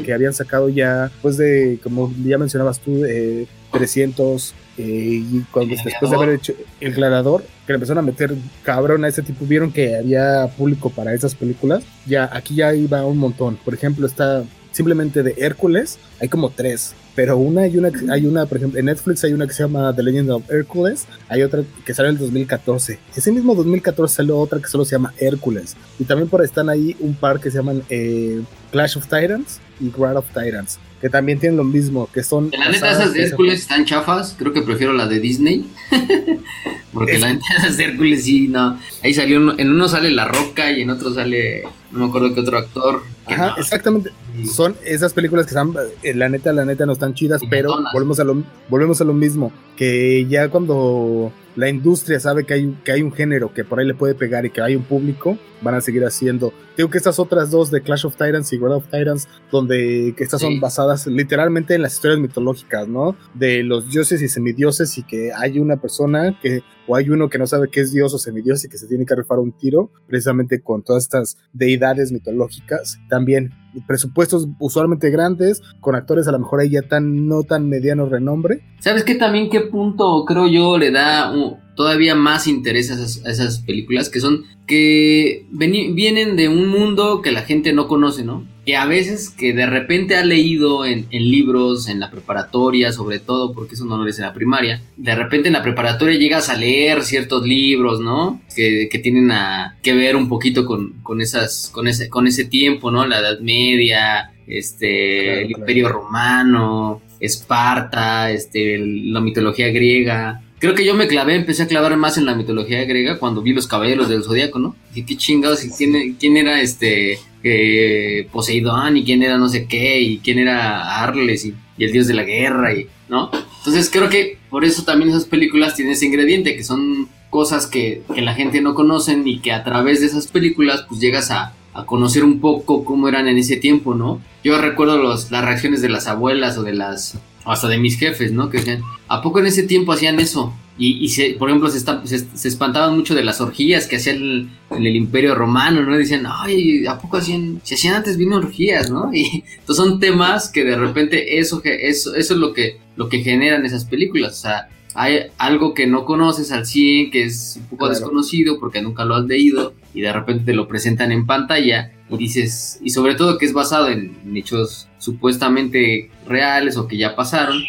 [0.04, 5.76] que habían sacado ya, después de, como ya mencionabas tú, eh, 300, eh, y cuando
[5.82, 9.46] después de haber hecho El Gladiador, que le empezaron a meter cabrón a ese tipo,
[9.46, 13.58] vieron que había público para esas películas, ya aquí ya iba un montón.
[13.64, 18.46] Por ejemplo, está simplemente de Hércules, hay como tres, pero una hay una, hay una,
[18.46, 21.64] por ejemplo, en Netflix hay una que se llama The Legend of Hércules, hay otra
[21.86, 23.00] que sale en el 2014.
[23.16, 25.76] Ese mismo 2014 salió otra que solo se llama Hércules.
[26.00, 28.42] Y también por ahí están ahí un par que se llaman eh,
[28.72, 32.50] Clash of Titans y Wrath of Titans, que también tienen lo mismo, que son...
[32.58, 35.66] La neta, esas de Hércules están chafas, creo que prefiero la de Disney.
[36.94, 38.80] Porque la neta, esas de Hércules sí, no.
[39.04, 42.40] Ahí salió, en uno sale La Roca y en otro sale, no me acuerdo qué
[42.40, 43.04] otro actor.
[43.26, 44.12] Ajá, exactamente.
[44.52, 48.20] Son esas películas que están, eh, la neta, la neta no están chidas, pero volvemos
[48.20, 52.92] a, lo, volvemos a lo mismo, que ya cuando la industria sabe que hay, que
[52.92, 55.76] hay un género que por ahí le puede pegar y que hay un público, van
[55.76, 56.52] a seguir haciendo.
[56.76, 60.24] Digo que estas otras dos de Clash of Titans y World of Titans, donde que
[60.24, 63.16] estas son basadas literalmente en las historias mitológicas, ¿no?
[63.34, 67.38] De los dioses y semidioses y que hay una persona que o hay uno que
[67.38, 69.90] no sabe qué es dios o semidios y que se tiene que rifar un tiro
[70.08, 73.00] precisamente con todas estas deidades mitológicas.
[73.14, 73.52] También
[73.86, 78.64] presupuestos usualmente grandes, con actores a lo mejor ahí ya tan, no tan mediano renombre.
[78.80, 81.32] ¿Sabes qué también qué punto creo yo le da
[81.76, 84.10] todavía más interés a esas, películas?
[84.10, 88.48] Que son que vienen de un mundo que la gente no conoce, ¿no?
[88.66, 93.54] Que a veces que de repente ha leído en, libros, en la preparatoria, sobre todo,
[93.54, 96.56] porque eso no lo lees en la primaria, de repente en la preparatoria llegas a
[96.56, 98.42] leer ciertos libros, ¿no?
[98.56, 102.90] Que, tienen a, que ver un poquito con, con, esas, con, ese, con ese tiempo,
[102.90, 103.06] ¿no?
[103.06, 110.42] La Edad Media, este, el Imperio Romano, Esparta, este, la mitología griega.
[110.64, 113.52] Creo que yo me clavé, empecé a clavar más en la mitología griega cuando vi
[113.52, 114.78] los caballeros del zodiaco, ¿no?
[114.96, 115.72] Y qué chingados, y
[116.18, 121.44] quién, era este eh, Poseidón y quién era no sé qué y quién era Arles
[121.44, 123.30] y, el dios de la guerra y, ¿no?
[123.58, 128.04] Entonces creo que por eso también esas películas tienen ese ingrediente, que son cosas que,
[128.16, 131.56] que la gente no conoce y que a través de esas películas pues llegas a,
[131.74, 134.22] a conocer un poco cómo eran en ese tiempo, ¿no?
[134.46, 138.32] Yo recuerdo los, las reacciones de las abuelas o de las, hasta de mis jefes,
[138.32, 138.50] ¿no?
[138.50, 140.54] Que decían, ¿a poco en ese tiempo hacían eso?
[140.78, 144.86] Y, y se, por ejemplo, se, se, espantaban mucho de las orgías que hacían en
[144.86, 145.96] el Imperio Romano, ¿no?
[145.96, 149.10] Decían, ay, ¿a poco hacían, se hacían antes bien orgías, ¿no?
[149.14, 153.20] Y entonces son temas que de repente eso, eso, eso es lo que, lo que
[153.20, 157.68] generan esas películas, o sea, hay algo que no conoces al 100, que es un
[157.68, 161.92] poco desconocido porque nunca lo has leído y de repente te lo presentan en pantalla
[162.18, 167.62] dices, y sobre todo que es basado en hechos supuestamente reales o que ya pasaron,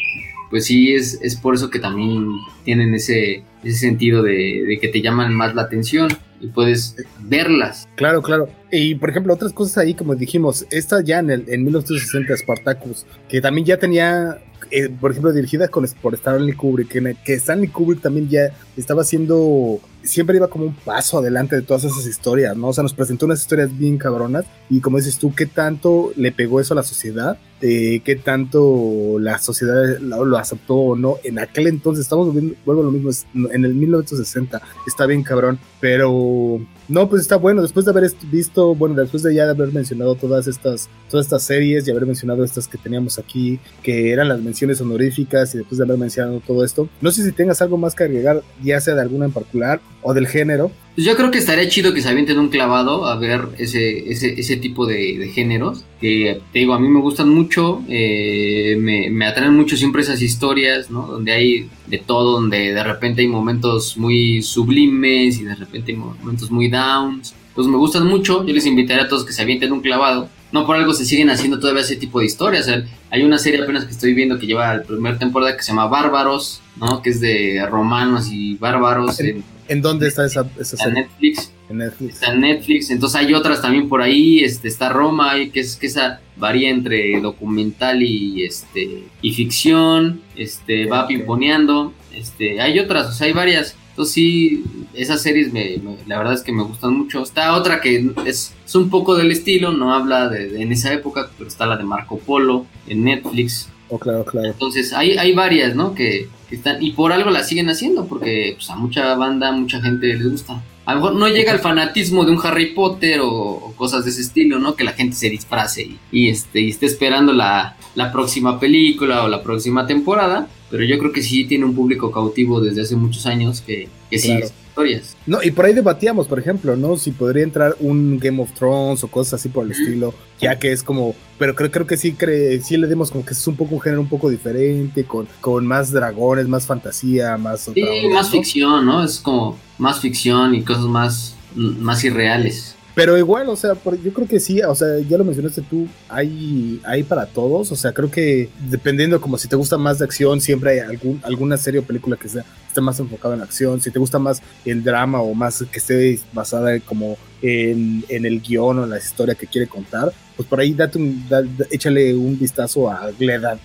[0.50, 2.28] pues sí es, es por eso que también
[2.64, 6.08] tienen ese, ese sentido de, que te llaman más la atención
[6.40, 7.88] y puedes verlas.
[7.96, 8.48] Claro, claro.
[8.70, 13.06] Y por ejemplo, otras cosas ahí, como dijimos, esta ya en, el, en 1960 Spartacus,
[13.28, 14.38] que también ya tenía
[14.70, 19.02] eh, por ejemplo, dirigida con, por Stanley Kubrick, que, que Stanley Kubrick también ya estaba
[19.02, 22.68] haciendo, siempre iba como un paso adelante de todas esas historias, ¿no?
[22.68, 26.32] O sea, nos presentó unas historias bien cabronas y como dices tú, ¿qué tanto le
[26.32, 27.38] pegó eso a la sociedad?
[27.60, 31.16] Eh, ¿Qué tanto la sociedad lo, aceptó o no?
[31.24, 33.10] En aquel entonces, estamos viendo, vuelvo a lo mismo,
[33.50, 38.74] en el 1960, está bien cabrón, pero no, pues está bueno, después de haber visto,
[38.74, 42.68] bueno, después de ya haber mencionado todas estas, todas estas series y haber mencionado estas
[42.68, 46.88] que teníamos aquí, que eran las menciones honoríficas y después de haber mencionado todo esto,
[47.00, 50.14] no sé si tengas algo más que agregar, ya sea de alguna en particular o
[50.14, 50.70] del género.
[50.94, 54.38] Pues yo creo que estaría chido que se avienten un clavado a ver ese, ese,
[54.38, 59.26] ese tipo de, géneros, que te digo, a mí me gustan mucho, eh, me, me
[59.26, 61.06] atraen mucho siempre esas historias, ¿no?
[61.06, 65.98] Donde hay de todo, donde de repente hay momentos muy sublimes y de repente hay
[65.98, 67.34] momentos muy downs.
[67.54, 70.28] Pues me gustan mucho, yo les invitaré a todos que se avienten un clavado.
[70.52, 72.70] No por algo se siguen haciendo todavía ese tipo de historias.
[73.10, 75.86] hay una serie apenas que estoy viendo que lleva la primera temporada que se llama
[75.86, 77.02] Bárbaros, ¿no?
[77.02, 79.18] Que es de romanos y bárbaros.
[79.18, 79.42] ¿En,
[79.82, 80.88] dónde está esa, esa serie?
[80.88, 81.52] En Netflix.
[81.68, 82.14] En Netflix.
[82.14, 82.90] Está en Netflix.
[82.90, 84.40] Entonces hay otras también por ahí.
[84.40, 90.22] Este, está Roma, que es que esa varía entre documental y este y ficción.
[90.36, 91.92] Este, va pimponeando.
[92.14, 94.62] Este, hay otras, o sea, hay varias Entonces sí,
[94.92, 97.22] esas series me, la verdad es que me gustan mucho.
[97.22, 101.30] Está otra que es, es un poco del estilo, no habla de, en esa época,
[101.36, 103.68] pero está la de Marco Polo en Netflix.
[103.98, 104.48] Claro, claro.
[104.48, 105.94] Entonces hay, hay varias, ¿no?
[105.94, 110.06] Que, están, y por algo las siguen haciendo, porque pues, a mucha banda, mucha gente
[110.06, 110.62] les gusta.
[110.86, 114.20] A lo mejor no llega el fanatismo de un Harry Potter o, cosas de ese
[114.20, 114.76] estilo, ¿no?
[114.76, 119.24] Que la gente se disfrace y, y este, y esté esperando la, la próxima película
[119.24, 122.96] o la próxima temporada, pero yo creo que sí tiene un público cautivo desde hace
[122.96, 125.16] muchos años que, que sí, historias.
[125.24, 126.96] No, y por ahí debatíamos, por ejemplo, ¿no?
[126.96, 130.72] Si podría entrar un Game of Thrones o cosas así por el estilo, ya que
[130.72, 133.54] es como, pero creo, creo que sí, cree, sí le dimos como que es un
[133.54, 137.70] poco un género un poco diferente, con, con más dragones, más fantasía, más...
[137.72, 139.04] Sí, más ficción, ¿no?
[139.04, 142.73] Es como más ficción y cosas más, más irreales.
[142.94, 143.72] Pero igual, o sea,
[144.04, 147.76] yo creo que sí, o sea, ya lo mencionaste tú, hay, hay para todos, o
[147.76, 151.56] sea, creo que dependiendo como si te gusta más de acción, siempre hay algún, alguna
[151.56, 154.84] serie o película que sea, esté más enfocada en acción, si te gusta más el
[154.84, 159.34] drama o más que esté basada como en, en el guion o en la historia
[159.34, 161.24] que quiere contar, pues por ahí date un,
[161.70, 163.10] échale un vistazo a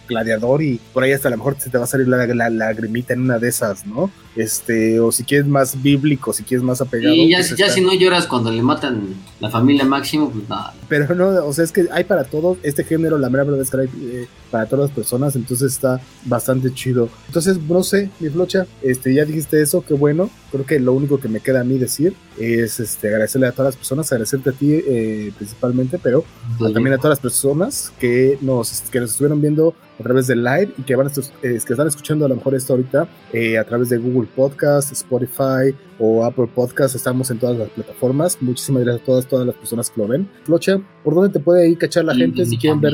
[0.08, 2.50] Gladiador y por ahí hasta a lo mejor se te va a salir la, la,
[2.50, 4.12] lagrimita en una de esas, ¿no?
[4.36, 7.16] Este, o si quieres más bíblico, si quieres más apegado.
[7.16, 10.74] Y ya, pues ya si no lloras cuando le matan la familia Máximo, pues nada.
[10.88, 13.70] Pero no, o sea, es que hay para todos, este género, la mera verdad es
[13.70, 17.10] que hay eh, para todas las personas, entonces está bastante chido.
[17.28, 20.30] Entonces, no sé, mi flocha, este, ya dijiste eso, qué bueno.
[20.52, 23.74] Creo que lo único que me queda a mí decir es este, agradecerle a todas
[23.74, 26.24] las personas, agradecerte a ti eh, principalmente, pero
[26.58, 30.74] también a todas las personas que nos, que nos estuvieron viendo a través del live
[30.78, 33.90] y que, van a, que están escuchando a lo mejor esto ahorita eh, a través
[33.90, 36.96] de Google Podcast, Spotify o Apple Podcast.
[36.96, 38.42] Estamos en todas las plataformas.
[38.42, 40.30] Muchísimas gracias a todas, todas las personas que lo ven.
[40.44, 42.94] Flocha, ¿por dónde te puede ir cachar la gente si quieren ver?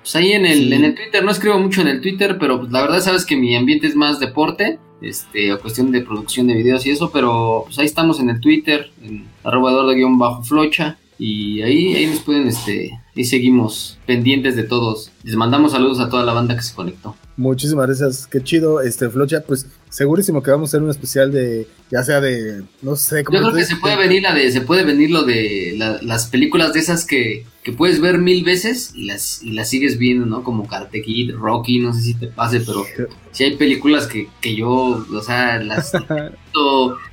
[0.00, 2.72] Pues ahí en el, en el Twitter, no escribo mucho en el Twitter, pero pues
[2.72, 6.54] la verdad sabes que mi ambiente es más deporte este, o cuestión de producción de
[6.54, 9.72] videos y eso, pero pues ahí estamos en el Twitter, en arroba
[10.18, 15.10] bajo flocha y ahí, ahí nos pueden, este, y seguimos pendientes de todos.
[15.24, 17.16] Les mandamos saludos a toda la banda que se conectó.
[17.36, 21.68] Muchísimas gracias, qué chido, este Flocha, pues segurísimo que vamos a hacer un especial de,
[21.90, 24.60] ya sea de, no sé, cómo Yo creo que se puede venir la de, se
[24.60, 29.04] puede venir lo de las películas de esas que, que puedes ver mil veces y
[29.04, 30.42] las, y las sigues viendo, ¿no?
[30.42, 32.86] Como Karate Kid, Rocky, no sé si te pase, pero
[33.30, 35.92] si hay películas que, que yo, o sea, las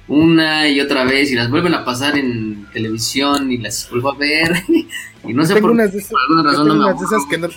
[0.07, 4.17] una y otra vez y las vuelven a pasar en televisión y las vuelvo a
[4.17, 4.51] ver
[5.27, 6.11] Y no sé por, unas de esas,
[6.43, 7.47] razón tengo unas de esas que no,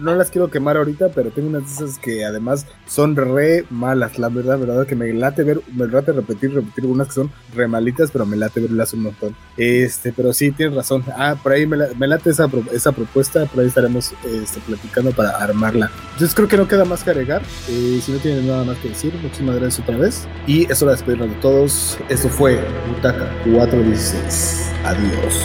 [0.00, 4.18] no, las quiero quemar ahorita, pero tengo unas de esas que además son re malas,
[4.18, 7.68] la verdad, verdad que me late ver, me late repetir, repetir unas que son re
[7.68, 9.36] malitas, pero me late verlas un montón.
[9.56, 11.04] Este, pero sí, tienes razón.
[11.16, 15.90] Ah, por ahí me, late esa, esa propuesta, por ahí estaremos este, platicando para armarla.
[16.12, 17.42] Entonces creo que no queda más que agregar.
[17.68, 20.26] Eh, si no tienen nada más que decir, muchísimas gracias otra vez.
[20.46, 21.98] Y es hora de despedirnos de todos.
[22.08, 24.72] Esto fue Butaca 416.
[24.84, 25.44] Adiós.